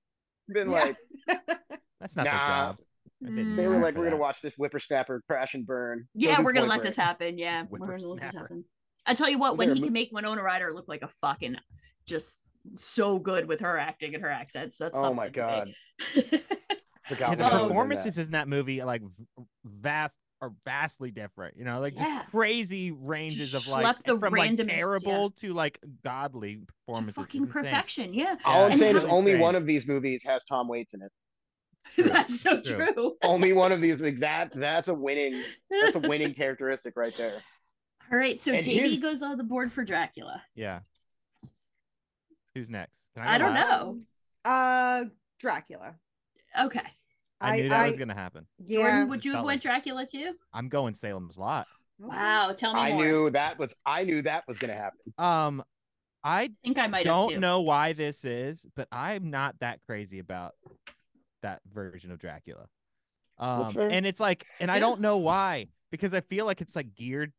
[0.54, 0.92] Been Yeah.
[1.28, 1.40] like,
[2.00, 2.30] that's not Nah.
[2.32, 2.76] their job
[3.24, 3.56] I didn't mm.
[3.56, 6.06] they were like, we're gonna watch this whippersnapper crash and burn.
[6.14, 6.88] yeah, we're gonna let Break.
[6.88, 7.38] this happen.
[7.38, 8.64] Yeah, we're gonna let this happen.
[9.06, 11.56] I tell you what, when he can make Winona Ryder look like a fucking
[12.06, 14.78] just so good with her acting and her accents.
[14.78, 15.72] That's Oh my god.
[17.10, 19.02] Yeah, the what was in performances in that movie like
[19.62, 22.22] vast are vastly different you know like Yeah.
[22.30, 24.76] crazy ranges Just of like the from like randomest, yeah.
[24.76, 28.14] terrible to like godly to performances fucking perfection.
[28.14, 29.42] Yeah, All I'm saying is only Insane.
[29.42, 31.12] one of these movies has Tom Waits in it.
[31.98, 32.86] that's so True.
[32.94, 33.16] true.
[33.22, 37.42] Only one of these like that that's a winning that's a winning characteristic right there.
[38.12, 40.42] All right, so And JB his- goes on the board for Dracula.
[40.54, 40.80] yeah
[42.54, 43.68] who's next Can I go don't last?
[43.68, 43.98] know.
[44.44, 45.04] Uh
[45.40, 45.94] Dracula.
[46.58, 46.80] Okay,
[47.40, 48.78] I, knew that was gonna happen Yeah.
[48.80, 50.34] Jordan, would you have went like- Dracula too?
[50.52, 51.66] i'm going salem's lot
[51.98, 53.04] Wow, tell me I more.
[53.04, 55.00] knew that was I knew that was gonna happen.
[55.18, 55.62] um
[56.22, 57.38] i I think I might don't too.
[57.40, 60.54] know why this is, but I'm not that crazy about
[61.44, 62.66] that version of Dracula.
[63.38, 66.94] Um, and it's like, and I don't know why, because I feel like it's like
[66.94, 67.32] geared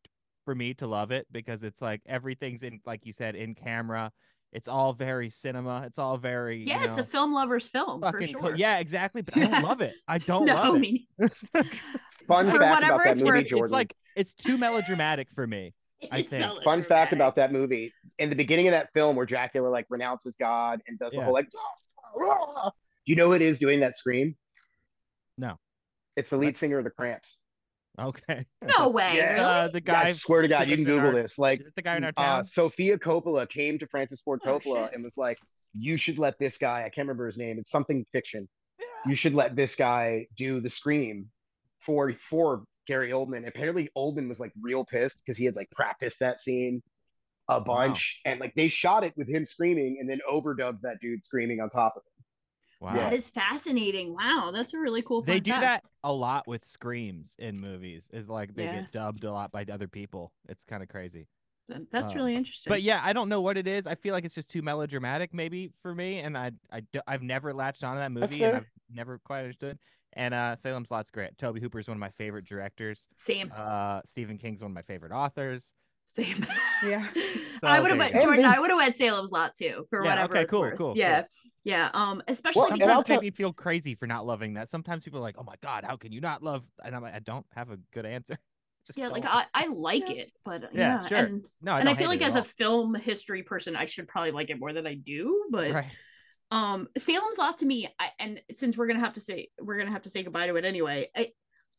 [0.44, 4.12] for me to love it because it's like everything's in, like you said, in camera.
[4.52, 5.82] It's all very cinema.
[5.86, 8.40] It's all very, you Yeah, it's a film lover's film for sure.
[8.40, 9.22] co- yeah, exactly.
[9.22, 9.94] But I don't love it.
[10.06, 10.80] I don't no, love it.
[10.80, 13.72] me Fun For fact whatever about that it's movie, worth, It's Jordan.
[13.72, 15.74] like it's too melodramatic for me.
[16.10, 16.44] I think.
[16.64, 17.92] Fun fact about that movie.
[18.18, 21.32] In the beginning of that film where Dracula like renounces God and does the whole
[21.32, 22.70] like ah, ah, ah,
[23.06, 24.36] do you know who it is doing that scream?
[25.38, 25.58] No.
[26.16, 27.38] It's the lead singer of the Cramps.
[27.98, 28.44] Okay.
[28.78, 29.32] No way, Yeah.
[29.32, 29.44] really?
[29.44, 30.02] Uh, the guy.
[30.08, 31.38] I swear to God, you can Google our- this.
[31.38, 32.44] Like Is it the guy in our uh, town?
[32.44, 34.94] Sofia Coppola came to Francis Ford Oh, Coppola shit.
[34.94, 35.38] and was like,
[35.72, 36.80] "You should let this guy.
[36.80, 37.58] I can't remember his name.
[37.58, 38.48] It's something fiction.
[39.06, 41.30] You should let this guy do the scream
[41.80, 46.18] for for Gary Oldman." Apparently, Oldman was like real pissed because he had like practiced
[46.20, 46.82] that scene
[47.48, 51.24] a bunch, and like they shot it with him screaming and then overdubbed that dude
[51.24, 52.15] screaming on top of it.
[52.80, 52.94] Wow.
[52.94, 54.14] That is fascinating.
[54.14, 55.22] Wow, that's a really cool.
[55.22, 55.34] Thing.
[55.34, 55.62] They do fact.
[55.62, 58.74] that a lot with screams in movies is like they Yeah.
[58.74, 61.26] get dubbed a lot by other people it's kind of crazy
[61.90, 62.70] That's uh, really interesting.
[62.70, 65.34] but yeah i don't know what it is i feel like it's just too melodramatic
[65.34, 68.66] maybe for me and i, I i've never latched on to that movie and i've
[68.94, 69.78] never quite understood
[70.12, 74.00] and uh salem's lot's great tobe hooper is one of my favorite directors Same, uh
[74.04, 75.72] stephen king's one of my favorite authors
[76.06, 76.46] same.
[76.84, 77.06] Yeah.
[77.62, 78.22] I would have there went.
[78.22, 78.44] Jordan.
[78.44, 80.32] And I would have went Salem's Lot too for Yeah, whatever.
[80.32, 80.78] okay, it's cool, worth.
[80.78, 81.28] cool, Yeah, cool.
[81.64, 81.90] yeah.
[81.94, 85.04] Um, especially Well, and because I'll make me feel crazy for not loving that sometimes
[85.04, 87.18] people are like oh my god how can you not love and i'm like i
[87.18, 88.38] don't have a good answer
[88.86, 89.32] Just yeah, like don't.
[89.34, 91.18] I, I like it, but Yeah, yeah, sure.
[91.18, 94.06] and no I and I feel like as at a film history person, I should
[94.06, 95.46] probably like it more than I do.
[95.50, 95.90] But right
[96.52, 99.90] um, Salem's Lot to me, I, and since we're gonna have to say we're gonna
[99.90, 101.08] have to say goodbye to it anyway.
[101.16, 101.30] I,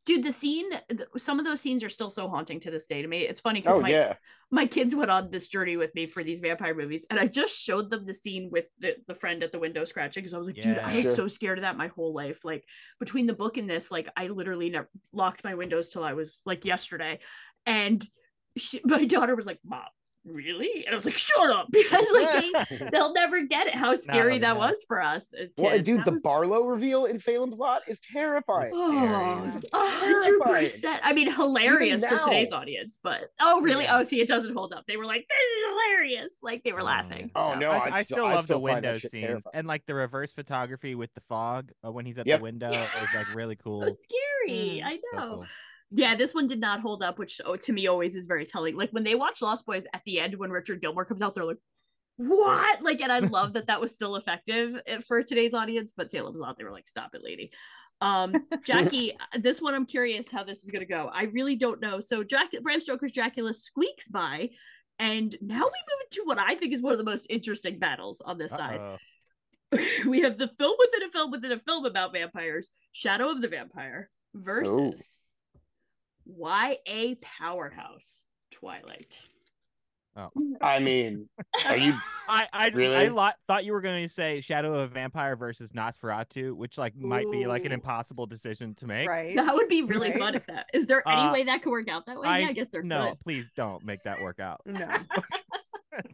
[0.07, 0.69] dude, the scene,
[1.17, 3.19] some of those scenes are still so haunting to this day to me.
[3.21, 4.13] It's funny because Oh my yeah,
[4.49, 7.57] my kids went on this journey with me for these vampire movies and i just
[7.57, 10.47] showed them the scene with the, the friend at the window scratching because i was
[10.47, 11.15] like dude i was Sure.
[11.15, 12.63] so scared of that my whole life like
[12.99, 16.39] between the book and this like i literally never locked my windows till i was
[16.45, 17.19] like yesterday
[17.65, 18.07] and
[18.55, 19.83] she, my daughter was like mom
[20.34, 23.93] really and i was like shut up because like they, they'll never get it how
[23.95, 24.59] scary that no.
[24.59, 27.82] was for us as kids well, dude, That the was- Barlow reveal in Salem's Lot
[27.88, 28.71] is terrifying.
[28.73, 29.61] Oh, Scary.
[29.73, 30.63] oh, Drew Terrifying.
[30.63, 31.01] percent.
[31.03, 32.25] I mean, hilarious for now.
[32.25, 33.86] today's audience, but oh, really?
[33.86, 33.97] Yeah.
[33.99, 34.86] Oh, see, it doesn't hold up.
[34.88, 37.32] They were like, "This is hilarious!" Like they were laughing.
[37.36, 37.59] Oh, so.
[37.59, 39.51] no, I, I'd I still- still I love still the window scenes terrifying.
[39.53, 42.39] and like the reverse photography with the fog uh, when he's at Yep.
[42.39, 43.82] the window is like really cool.
[43.84, 44.82] So scary.
[44.82, 44.86] Mm.
[44.86, 45.36] I So know.
[45.38, 45.45] cool.
[45.89, 48.75] Yeah, this one did not hold up, which oh, to me always is very telling.
[48.75, 51.45] Like when they watch Lost Boys at the end, when Richard Gilmore comes out, they're
[51.45, 51.57] like,
[52.17, 55.93] "What?" Like, and I love that that was still effective eh, for today's audience.
[55.95, 57.51] But Salem's Lot, they were like, "Stop it, lady."
[58.01, 61.09] Um, Jackie, this one I'm curious how this is gonna go.
[61.13, 62.01] I really don't know.
[62.01, 64.49] So, Jack, Bram Stoker's Dracula squeaks by,
[64.99, 68.21] and now we move into what I think is one of the most interesting battles
[68.21, 68.79] on this side.
[68.79, 68.97] Uh-oh.
[70.07, 73.47] we have the film within a film within a film about vampires, Shadow of the
[73.47, 75.19] Vampire versus
[76.28, 79.19] YA powerhouse Twilight.
[80.19, 80.32] Oh.
[80.61, 81.30] I mean,
[81.67, 81.93] are you
[82.28, 83.09] I I, I Really?
[83.09, 86.95] lo- thought you were going to say Shadow of a Vampire versus Nosferatu, which like
[86.97, 89.07] might be like an impossible decision to make.
[89.07, 89.36] Right.
[89.36, 90.19] That would be really Right.
[90.19, 92.41] fun if that is there any Uh, way that could work out that way?
[92.41, 93.19] yeah, I guess there no, could.
[93.19, 94.59] please don't make that work out.
[94.65, 94.89] No.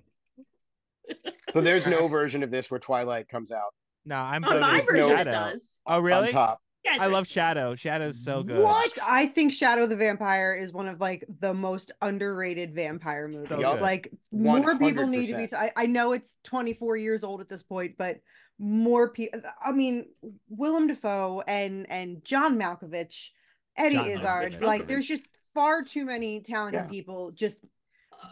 [1.54, 3.74] so there's no version of this where Twilight comes out
[4.06, 5.30] No, I'm On voting my for version Shadow.
[5.30, 5.80] it does.
[5.86, 6.32] Oh on really?
[6.34, 6.60] top.
[6.86, 7.76] Guys, I love Shadow.
[7.76, 8.62] Shadow's so good.
[8.62, 8.92] What?
[9.08, 13.48] I think Shadow the Vampire is one of like the most underrated vampire movies.
[13.50, 13.82] good.
[13.82, 15.44] Like more people need to be.
[15.44, 15.50] 100%.
[15.52, 18.20] T- I, I know it's 24 years old at this point, but
[18.60, 19.40] more people.
[19.66, 20.08] I mean,
[20.50, 23.30] Willem Dafoe and and John Malkovich,
[23.78, 24.24] Eddie John Izzard.
[24.54, 24.62] Malkovich.
[24.62, 25.24] Like, there's just
[25.54, 26.90] far too many talented Yeah.
[26.90, 27.60] people just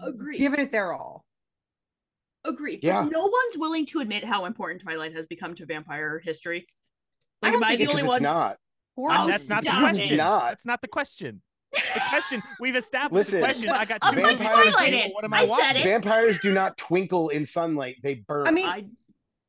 [0.03, 0.39] agreed.
[0.39, 1.25] giving it their all.
[2.43, 2.79] Agreed.
[2.83, 3.03] Yeah.
[3.03, 6.67] But no one's willing to admit how important Twilight has become to vampire history.
[7.41, 8.23] I Like, don't am I the only it's one?
[8.23, 8.57] not.
[8.95, 9.95] Horror Oh, that's not the stop it.
[9.97, 10.17] question.
[10.17, 10.49] Not.
[10.49, 11.41] That's not the question.
[11.71, 13.63] The question we've established the Listen.
[13.63, 13.69] question.
[13.71, 15.81] I got I'm two putting movies on the Twilight What am I I, said watching?
[15.81, 15.83] it.
[15.85, 18.47] Vampires do not twinkle in sunlight; they burn.
[18.47, 18.83] I mean, I,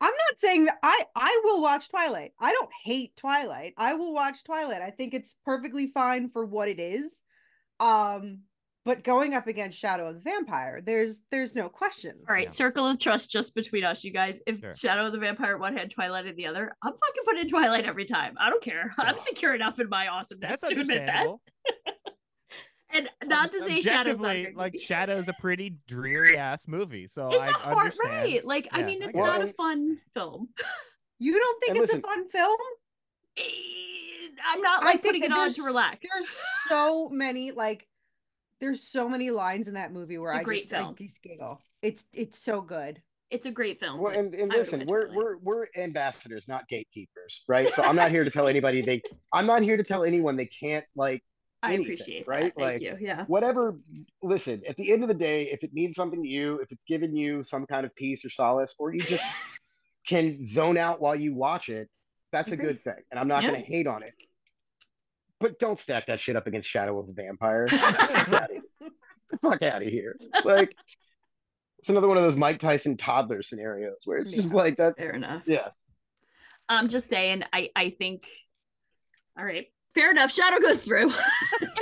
[0.01, 2.32] I'm not saying that I I will watch Twilight.
[2.38, 3.74] I don't hate Twilight.
[3.76, 4.82] I will watch Twilight.
[4.82, 7.20] I think it's perfectly fine for what it is.
[7.80, 8.40] Um
[8.85, 12.16] but going up against Shadow of the Vampire, there's there's no question.
[12.28, 12.51] all right, Yeah.
[12.51, 14.41] circle of trust just between us, you guys.
[14.47, 14.70] If Sure.
[14.76, 18.05] Shadow of the Vampire one hand, Twilight in the other, I'm fucking putting Twilight every
[18.05, 18.35] time.
[18.39, 18.95] I don't care.
[18.99, 21.26] I'm secure enough in my awesomeness That's to admit that.
[22.95, 24.85] And not to say Shadow's not a like movie.
[24.85, 27.07] Shadow's a pretty dreary ass movie.
[27.09, 28.45] So It's I a hard right.
[28.45, 29.49] Like I mean, it's get not it.
[29.49, 30.51] a fun film.
[31.18, 32.59] You don't think And it's listen- a fun film?
[33.39, 33.43] Eh,
[34.45, 36.07] I'm not like think putting it on to relax.
[36.12, 36.28] There's
[36.68, 37.89] so many like
[38.62, 40.94] there's so many lines in that movie where It's a I great just I film.
[40.96, 41.60] just giggle.
[41.82, 43.02] It's it's so good.
[43.28, 43.98] It's a great film.
[43.98, 45.16] Well, and, and listen, we're Twilight.
[45.16, 47.72] we're we're ambassadors, not gatekeepers, right?
[47.74, 49.02] So I'm not here to tell anybody they.
[49.32, 51.24] I'm not here to tell anyone they can't like
[51.64, 52.44] I appreciate right?
[52.44, 52.54] that.
[52.54, 52.96] Thank Like, you.
[53.00, 53.24] Yeah.
[53.26, 53.78] whatever.
[54.22, 56.84] Listen, at the end of the day, if it means something to you, if it's
[56.84, 59.24] given you some kind of peace or solace, or you just
[60.06, 61.88] can zone out while you watch it,
[62.30, 63.50] that's a good thing, and I'm not Yeah.
[63.50, 64.14] going to hate on it.
[65.43, 67.66] But don't stack that shit up against Shadow of the Vampire.
[67.68, 68.51] Fuck.
[69.43, 70.16] Fuck out of here.
[70.45, 70.74] Like
[71.80, 75.11] it's another one of those Mike Tyson toddler scenarios where it's just like that's Fair
[75.11, 75.43] enough.
[75.47, 75.68] yeah.
[76.68, 77.43] I'm just saying.
[77.53, 78.22] I I think.
[79.36, 79.66] All right.
[79.95, 80.32] Fair enough.
[80.32, 81.11] Shadow goes through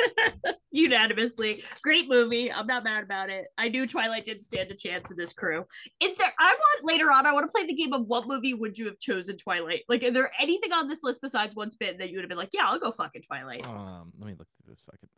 [0.72, 1.62] unanimously.
[1.82, 2.50] Great movie.
[2.52, 3.46] I'm not mad about it.
[3.58, 5.64] I knew Twilight didn't stand a chance in this crew.
[6.00, 6.32] Is there?
[6.38, 7.26] I want later on.
[7.26, 9.82] I want to play the game of what movie would you have chosen Twilight?
[9.88, 12.38] Like, is there anything on this list besides One Spin that you would have been
[12.38, 13.66] like, yeah, I'll go fucking Twilight.
[13.68, 15.08] Um, let me look through this fucking.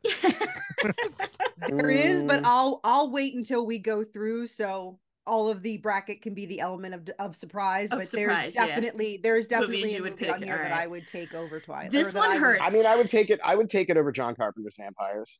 [0.82, 0.98] Thing.
[1.68, 2.46] There is, but Mm.
[2.46, 6.60] I'll I'll wait until we go through so all of the bracket can be the
[6.60, 7.90] element of of surprise.
[7.90, 8.66] Of but surprise, there's yeah.
[8.66, 10.72] definitely there's definitely you a would movie pick, on here that.
[10.72, 11.90] I would take over Twilight.
[11.90, 12.62] This one I would- hurts.
[12.64, 13.40] I mean, I would take it.
[13.44, 15.38] I would take it over John Carpenter's Vampires.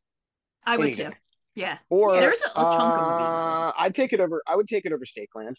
[0.65, 1.05] I would too.
[1.05, 1.17] day.
[1.55, 1.79] Yeah.
[1.91, 3.35] Or There's a, a chunk of movies.
[3.35, 4.43] uh, I'd take it over.
[4.47, 5.57] I would take it over Stakeland.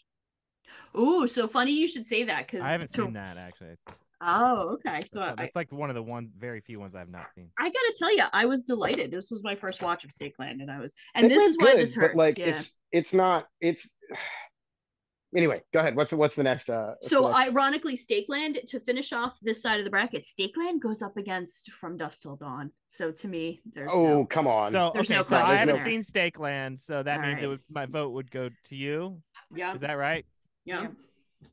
[0.98, 3.76] Ooh, so funny you should say that because I haven't seen that actually.
[4.20, 5.02] Oh, okay.
[5.06, 7.50] So That's, I, that's like one of the one very few ones I've not seen.
[7.58, 9.10] I gotta tell you, I was delighted.
[9.10, 11.72] This was my first watch of Stakeland, and I was, and this Stakeland's is why
[11.72, 12.16] good, this hurts.
[12.16, 12.46] Like, yeah.
[12.46, 13.46] it's it's not.
[13.60, 13.88] It's
[15.36, 15.62] anyway.
[15.72, 15.96] Go ahead.
[15.96, 16.70] What's the what's the next?
[16.70, 20.80] Uh, So the next- ironically, Stakeland to finish off this side of the bracket, Stakeland
[20.80, 22.70] goes up against From Dusk Till Dawn.
[22.88, 24.72] So to me, there's oh no, come on.
[24.72, 25.84] So There's okay, no so I haven't there.
[25.84, 29.20] seen Stakeland, so that means it would my vote would go to you.
[29.54, 30.24] yeah, Is that right?
[30.64, 30.86] yeah.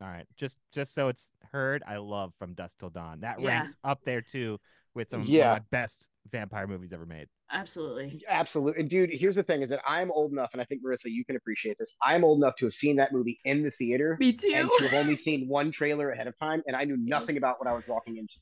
[0.01, 3.21] All right, just just so it's heard, I love From Dusk Till Dawn.
[3.21, 3.47] That Yeah.
[3.59, 4.59] ranks up there too
[4.93, 5.55] with some Yeah.
[5.55, 7.27] of my best vampire movies ever made.
[7.53, 8.23] absolutely.
[8.29, 9.09] Absolutely, And dude.
[9.11, 11.77] Here's the thing: is that I'm old enough, and I think Marissa, you can appreciate
[11.77, 11.95] this.
[12.01, 14.53] I'm old enough to have seen that movie in the theater, Me too.
[14.53, 16.95] and to have only seen one trailer ahead of time, and I knew
[17.35, 18.35] nothing about what I was walking into.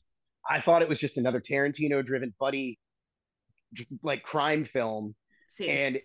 [0.48, 2.80] I thought it was just another Tarantino-driven buddy,
[4.04, 5.16] like crime film,
[5.48, 6.00] See, and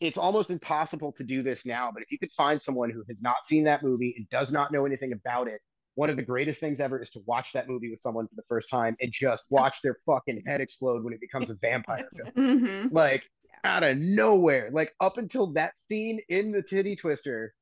[0.00, 1.90] it's almost impossible to do this now.
[1.92, 4.72] But if you could find someone who has not seen that movie and does not
[4.72, 5.60] know anything about it,
[6.00, 8.42] one of the greatest things ever is to watch that movie with someone for the
[8.48, 12.30] first time and just watch their fucking head explode when it becomes a vampire film.
[12.62, 12.88] Mhm.
[12.90, 13.22] Like
[13.64, 17.52] out of nowhere, like up until that scene in the titty twister,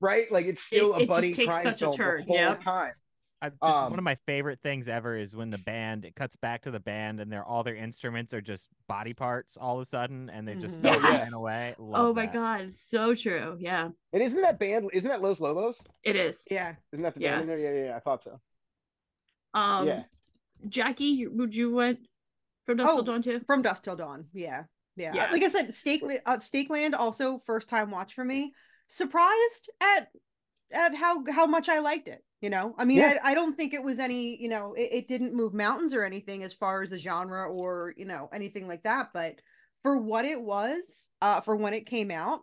[0.00, 0.26] right?
[0.32, 2.34] Like it's still It- a it just buddy crime such a film turn, the whole
[2.36, 2.54] yeah.
[2.56, 2.92] time.
[3.42, 6.36] I just, Um, one of my favorite things ever is when the band it cuts
[6.36, 9.82] back to the band and they're all their instruments are just body parts all of
[9.82, 10.80] a sudden and they're just Mhm.
[10.80, 11.16] start Yes.
[11.28, 11.74] flying away.
[11.78, 12.34] Oh my that.
[12.34, 13.56] god, so true.
[13.58, 14.90] Yeah, And isn't that band?
[14.92, 15.82] Isn't that Los Lobos?
[16.02, 16.46] it is.
[16.50, 16.76] Yeah.
[16.92, 17.30] Isn't that the Yeah.
[17.38, 17.58] band in there?
[17.58, 17.96] Yeah, yeah, yeah.
[17.96, 18.40] I thought so.
[19.54, 20.04] Um, yeah.
[20.68, 22.06] Jackie, would you went
[22.66, 23.40] from Dust Till Oh, Dawn too?
[23.46, 24.28] From Dusk Till Dawn.
[24.32, 24.64] Yeah.
[24.96, 25.14] Yeah.
[25.14, 25.30] Yeah.
[25.32, 28.54] Like I said, Stake uh, Stakeland also first time watch for me.
[28.86, 30.12] Surprised at
[30.72, 32.22] at how how much I liked it.
[32.40, 33.18] You know, I mean, Yeah.
[33.22, 36.04] I, I don't think it was any, you know, it, it didn't move mountains or
[36.04, 39.10] anything as far as the genre or, you know, anything like that.
[39.12, 39.36] But
[39.82, 42.40] for what it was, uh, for when it came out,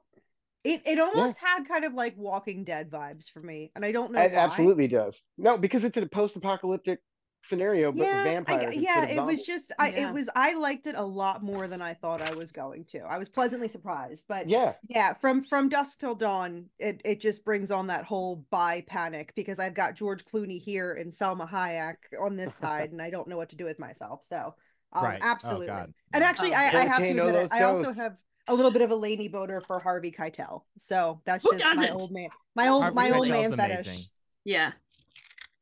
[0.63, 3.71] it, it almost had kind of like Walking Dead vibes for me.
[3.75, 4.37] And I don't know It why.
[4.37, 5.23] absolutely does.
[5.37, 6.99] No, because it's a post-apocalyptic
[7.47, 8.75] scenario, but with I vampires.
[8.75, 10.09] g- yeah, it was just I Yeah.
[10.09, 12.99] it was I liked it a lot more than I thought I was going to.
[12.99, 17.43] I was pleasantly surprised, but Yeah, yeah, from from dusk till dawn, it it just
[17.45, 21.95] brings on that whole buy panic because I've got George Clooney here and Salma Hayek
[22.21, 24.23] on this side, and I don't know what to do with myself.
[24.27, 24.55] So,
[24.93, 25.19] um, Right.
[25.21, 25.67] Oh, absolutely.
[25.67, 25.93] God.
[26.13, 27.47] And actually, Oh, I, I have to admit it.
[27.51, 28.17] I also have
[28.47, 30.63] a little bit of a Laney boner for Harvey Keitel.
[30.79, 31.91] So that's Who just my doesn't?
[31.91, 33.83] old man, my old Harvey my old Keitel's man amazing.
[33.83, 34.09] fetish.
[34.45, 34.71] Yeah.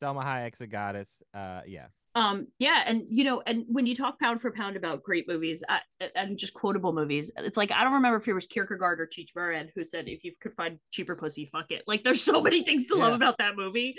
[0.05, 1.21] Salma Hayek's a goddess.
[1.33, 1.87] Uh, yeah.
[2.15, 5.65] Um, yeah, and you know, and when you talk pound for pound about great movies
[5.67, 5.79] uh,
[6.15, 9.31] and just quotable movies, it's like I don't remember if it was Kierkegaard or Cheech
[9.35, 12.63] Marin who said, "If you could find cheaper pussy, fuck it." Like, there's so many
[12.63, 13.95] things to love about that movie.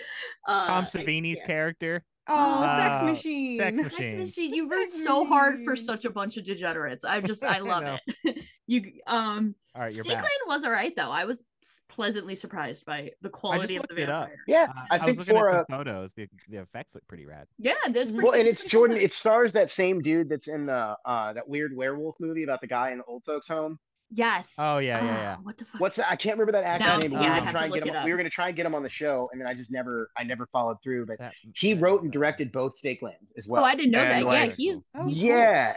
[0.48, 1.46] Uh, Tom Savini's yeah.
[1.46, 2.04] character.
[2.28, 3.58] Oh, sex Uh, machine.
[3.58, 4.18] Sex Sex Machine.
[4.18, 7.04] Machine, you root so hard for such a bunch of degenerates.
[7.04, 7.98] I just, I I love know.
[8.24, 8.42] it.
[8.66, 10.24] you, um, All right, you're Snake back.
[10.24, 11.10] Lane was all right though.
[11.10, 11.44] I was
[11.88, 14.28] pleasantly surprised by the I just quality of the it up.
[14.28, 14.36] vampire.
[14.46, 14.66] yeah.
[14.76, 16.14] Uh, I was think looking for at a some photos.
[16.14, 17.46] The the effects look pretty rad.
[17.58, 18.24] Yeah, that's pretty.
[18.24, 18.96] well, and it's Jordan.
[18.96, 19.04] good.
[19.04, 22.66] It stars that same dude that's in the uh that weird werewolf movie about the
[22.68, 23.78] guy in the old folks home.
[24.12, 24.54] Yes.
[24.58, 25.36] Oh yeah, yeah, Ah, yeah.
[25.42, 25.80] What the fuck?
[25.80, 26.08] What's that?
[26.10, 27.10] I can't remember that actor's Now- name.
[27.10, 27.96] But yeah, we were have gonna to try and get him.
[27.96, 28.04] up.
[28.04, 30.10] We were gonna try and get him on the show, and then I just never,
[30.16, 31.06] I never followed through.
[31.06, 33.62] But That, he that- wrote and directed both Stakelands as well.
[33.62, 34.24] oh, I didn't know And, that.
[34.26, 35.74] like, yeah, he's, Oh, he's yeah.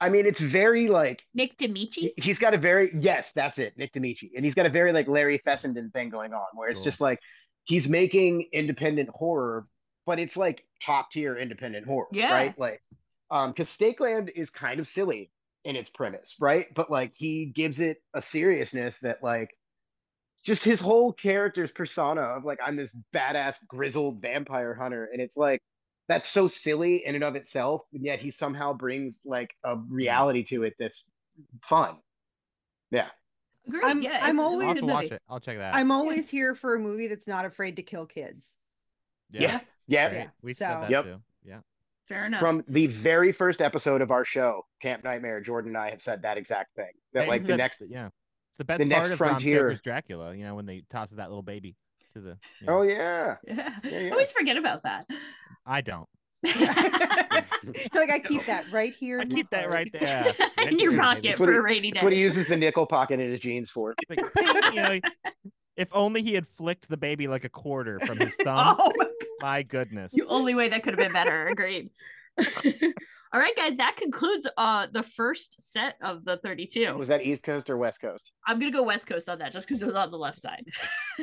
[0.00, 1.94] I mean, it's very like Nick Damici.
[1.94, 4.92] he- he's got a very yes, that's it, Nick Damici, and he's got a very
[4.92, 6.84] like Larry Fessenden thing going on, where it's Cool.
[6.84, 7.18] just like
[7.64, 9.66] he's making independent horror,
[10.06, 12.32] but it's like top tier independent horror, Yeah.
[12.32, 12.58] right?
[12.58, 12.82] Like,
[13.30, 15.30] um, because Stakeland is kind of silly
[15.64, 16.66] in its premise, right?
[16.74, 19.56] But like he gives it a seriousness that like
[20.44, 25.36] just his whole character's persona of like I'm this badass grizzled vampire hunter, and it's
[25.36, 25.62] like
[26.06, 30.42] that's so silly in and of itself, and yet he somehow brings like a reality
[30.44, 31.04] to it that's
[31.62, 31.96] fun.
[32.90, 33.06] Yeah.
[33.66, 33.84] Agreed.
[33.84, 35.22] I'm- yeah, I'm it's- I'll always have it's to a good watch it.
[35.30, 35.74] I'll check that.
[35.74, 35.80] Out.
[35.80, 35.94] I'm out.
[35.94, 38.58] always here for a movie that's not afraid to kill kids.
[39.30, 39.60] Yeah.
[39.86, 40.10] Yeah.
[40.10, 40.28] Great.
[40.42, 41.04] We So- said that Yep.
[41.04, 41.22] too.
[42.08, 42.16] Yeah.
[42.16, 42.40] Fair enough.
[42.40, 46.22] From the very first episode of our show, Camp Nightmare, Jordan and I have said
[46.22, 46.90] that exact thing.
[47.12, 48.08] That Hey, like you the next Yeah.
[48.50, 49.58] It's the best the part next of frontier.
[49.70, 50.34] Stoker's Dracula.
[50.34, 51.76] You know when they tosses that little baby
[52.12, 52.38] to the.
[52.60, 52.78] you know.
[52.78, 53.36] Oh yeah.
[53.46, 53.70] yeah.
[53.82, 55.06] Yeah, I always forget about that.
[55.66, 56.08] I don't.
[56.44, 59.18] like I keep that right here.
[59.18, 60.32] I keep that right there.
[60.68, 61.94] In your pocket for he- a rainy day.
[61.94, 63.94] That's what he uses the nickel pocket in his jeans for.
[64.10, 64.20] Like,
[64.72, 65.00] you know,
[65.76, 68.76] if only he had flicked the baby like a quarter from his thumb.
[68.78, 68.92] Oh,
[69.40, 70.12] My goodness.
[70.12, 71.46] the only way that could have been better.
[71.50, 71.90] Agreed.
[73.32, 76.96] All right, guys, that concludes uh the first set of the 32.
[76.96, 78.30] Was that East Coast or West Coast?
[78.46, 80.64] I'm gonna go West Coast on that just because it was on the left side.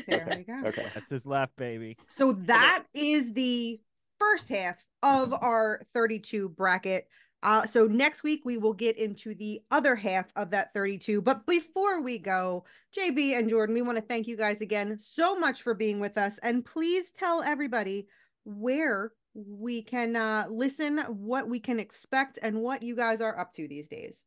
[0.07, 0.67] There Okay, we go.
[0.69, 0.87] Okay.
[0.93, 1.97] That's his left, baby.
[2.07, 3.79] So that is the
[4.19, 7.07] first half of our 32 bracket.
[7.43, 11.21] Uh, so next week we will get into the other half of that 32.
[11.21, 12.65] But before we go,
[12.95, 16.17] JB and Jordan, we want to thank you guys again so much for being with
[16.17, 16.37] us.
[16.43, 18.07] And please tell everybody
[18.43, 23.53] where we can uh, listen, what we can expect, and what you guys are up
[23.53, 24.23] to these days.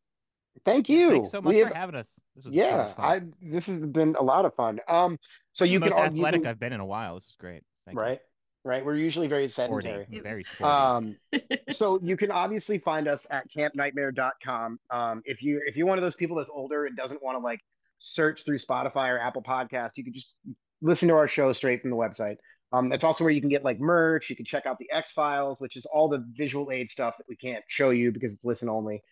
[0.64, 1.10] Thank you.
[1.10, 2.10] Thanks so much We for have- having us.
[2.36, 3.04] This was yeah, much fun.
[3.04, 4.80] I this has been a lot of fun.
[4.88, 5.18] Um,
[5.52, 7.16] so you can most all you athletic can- I've been in a while.
[7.16, 7.62] This is great.
[7.84, 8.18] Thank you.
[8.64, 8.84] Right, right.
[8.84, 9.86] We're usually very Sporty.
[9.86, 10.20] sedentary.
[10.22, 10.64] Very sporty.
[10.64, 11.16] Um,
[11.70, 14.78] so you can obviously find us at campnightmare.com.
[14.90, 17.44] Um, if you if you're one of those people that's older and doesn't want to
[17.44, 17.60] like
[17.98, 20.34] search through Spotify or Apple Podcast, you can just
[20.82, 22.36] listen to our show straight from the website.
[22.72, 24.28] Um, that's also where you can get like merch.
[24.28, 27.26] You can check out the X Files, which is all the visual aid stuff that
[27.28, 29.02] we can't show you because it's listen only.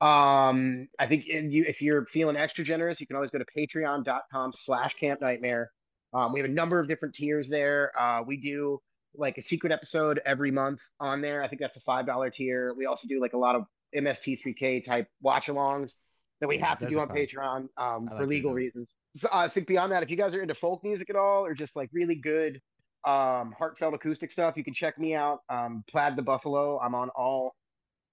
[0.00, 3.44] Um, I think in you if you're feeling extra generous, you can always go to
[3.56, 5.72] patreon.com slash camp nightmare.
[6.14, 7.92] Um, we have a number of different tiers there.
[8.00, 8.80] Uh, we do
[9.18, 11.42] like a secret episode every month on there.
[11.42, 12.74] I think that's a five dollar tier.
[12.76, 13.64] We also do like a lot of
[13.94, 15.94] MST3K type watch alongs
[16.40, 17.16] that we Yeah, have to do on fun.
[17.16, 18.94] Patreon um, I for legal reasons.
[19.16, 21.54] So I think beyond that, if you guys are into folk music at all, or
[21.54, 22.60] just like really good
[23.06, 24.56] um, heartfelt acoustic stuff.
[24.56, 25.40] You can check me out.
[25.48, 26.78] Um, Plaid the Buffalo.
[26.80, 27.54] I'm on all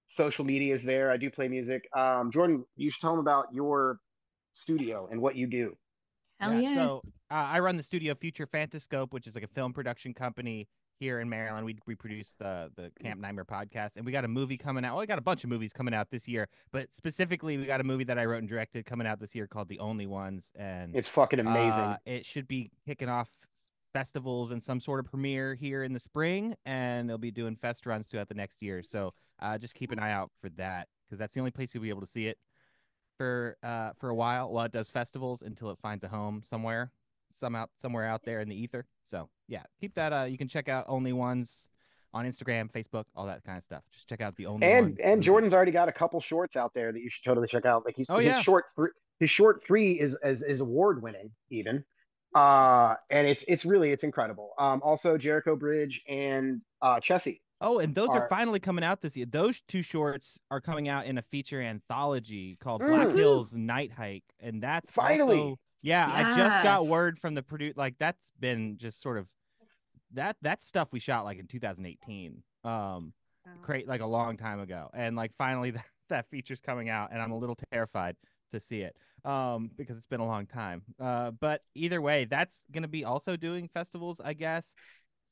[0.08, 1.10] social medias there.
[1.10, 1.88] I do play music.
[1.96, 3.98] Um, Jordan, you should tell them about your
[4.54, 5.76] studio and what you do.
[6.40, 6.74] Hell yeah.
[6.74, 10.68] So uh, I run the studio Future Fantascope, which is like a film production company
[10.98, 11.64] here in Maryland.
[11.66, 14.92] We we produce the the Camp Nightmare podcast, and we got a movie coming out.
[14.94, 17.80] Well, we got a bunch of movies coming out this year, but specifically, we got
[17.80, 20.52] a movie that I wrote and directed coming out this year called The Only Ones,
[20.56, 21.80] and It's fucking amazing.
[21.80, 23.28] uh, it should be kicking off
[23.92, 27.86] festivals and some sort of premiere here in the spring, and they'll be doing fest
[27.86, 28.82] runs throughout the next year.
[28.82, 31.82] So uh, just keep an eye out for that because that's the only place you'll
[31.82, 32.38] be able to see it
[33.16, 36.90] for uh for a while while it does festivals until it finds a home somewhere,
[37.32, 38.84] some out somewhere out there in the ether.
[39.06, 40.12] So yeah, keep that.
[40.12, 41.54] Uh, you can check out Only Ones
[42.12, 43.82] on Instagram, Facebook, all that kind of stuff.
[43.92, 44.98] Just check out the Only and Ones.
[45.02, 45.22] and.
[45.22, 47.84] Jordan's already got a couple shorts out there that you should totally check out.
[47.84, 48.40] Like he's Oh, his yeah.
[48.42, 48.88] short three
[49.20, 51.84] his short three is is, is award winning even.
[52.34, 54.50] Uh and it's it's really it's incredible.
[54.58, 57.40] Um also Jericho Bridge and uh Chessie.
[57.62, 59.24] Oh, and those are, are- finally coming out this year.
[59.24, 63.16] Those two shorts are coming out in a feature anthology called Black Mm.
[63.16, 65.56] Hills Night Hike, and that's Finally.
[65.86, 67.76] Yeah, I just got word from the produce.
[67.76, 69.28] Like that's been just sort of
[70.14, 73.12] that that stuff we shot like in 2018, um,
[73.62, 77.22] great like a long time ago, and like finally that that feature's coming out, and
[77.22, 78.16] I'm a little terrified
[78.52, 80.82] to see it, um, because it's been a long time.
[80.98, 84.74] Uh, but either way, that's gonna be also doing festivals, I guess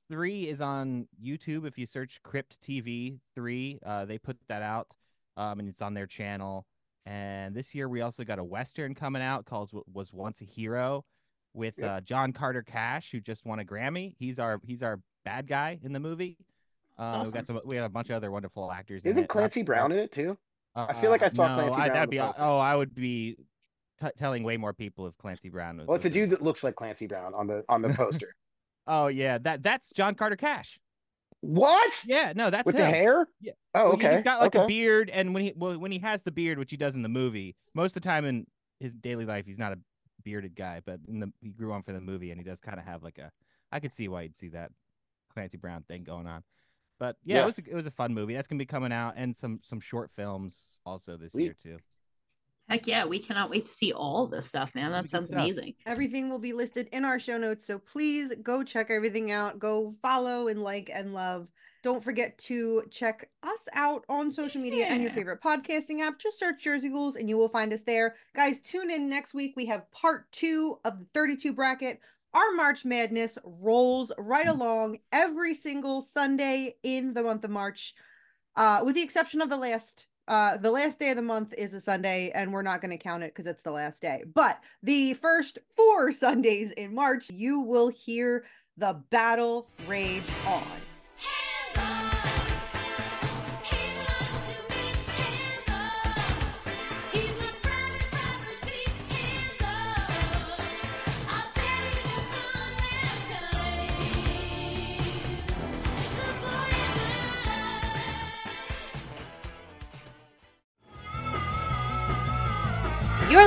[0.09, 1.67] three is on YouTube.
[1.67, 4.95] If you search Crypt TV three, uh, they put that out,
[5.37, 6.65] um, and it's on their channel.
[7.07, 11.05] And this year we also got a western coming out called "Was Once a Hero"
[11.53, 11.91] with Yep.
[11.91, 14.15] uh, John Carter Cash, who just won a Grammy.
[14.19, 16.37] He's our he's our bad guy in the movie.
[16.97, 17.61] Um, we got some.
[17.65, 19.05] We have a bunch of other wonderful actors.
[19.05, 19.29] Isn't it.
[19.29, 20.39] Clancy Uh, Brown in it too?
[20.77, 22.43] uh, I feel like I saw no, Clancy I, Brown that'd be poster.
[22.43, 23.37] oh, I would be
[24.01, 25.87] t- telling way more people if Clancy Brown was.
[25.87, 26.27] Well, it's a was in it.
[26.27, 28.35] dude that looks like Clancy Brown on the on the poster.
[28.87, 30.79] Oh yeah, that that's John Carter Cash.
[31.45, 31.93] What?
[32.07, 32.83] Yeah, no, that's With him.
[32.83, 33.29] the hair?
[33.41, 33.53] Yeah.
[33.75, 34.15] Oh, Well, okay.
[34.15, 34.65] He's got like okay.
[34.65, 37.03] a beard, and when he well, when he has the beard, which he does in
[37.03, 38.47] the movie, most of the time in
[38.81, 39.79] his daily life, he's not a
[40.23, 40.81] bearded guy.
[40.85, 43.03] But in the he grew on for the movie, and he does kind of have
[43.03, 43.31] like a.
[43.73, 44.71] I could see why you'd see that
[45.33, 46.43] Clancy Brown thing going on.
[46.99, 47.43] But yeah, Yeah.
[47.43, 48.35] it was a, it was a fun movie.
[48.35, 51.79] That's gonna be coming out, and some some short films also this year too.
[52.69, 54.91] Heck yeah, we cannot wait to see all this stuff, man.
[54.91, 55.75] That sounds amazing.
[55.85, 59.59] Everything will be listed in our show notes, so please go check everything out.
[59.59, 61.49] Go follow and like and love.
[61.83, 66.19] Don't forget to check us out on social media and your favorite podcasting app.
[66.19, 68.17] Just search Jersey Ghouls and you will find us there.
[68.35, 69.53] Guys, tune in next week.
[69.55, 72.01] We have part two of the 32 bracket.
[72.33, 77.93] Our March Madness rolls right along every single Sunday in the month of March,
[78.57, 80.07] uh, with the exception of the last.
[80.27, 83.03] Uh, the last day of the month is a Sunday, and we're not going to
[83.03, 84.25] count it because it's the last day.
[84.33, 88.45] But the first four Sundays in March, you will hear
[88.77, 90.94] the battle rage on.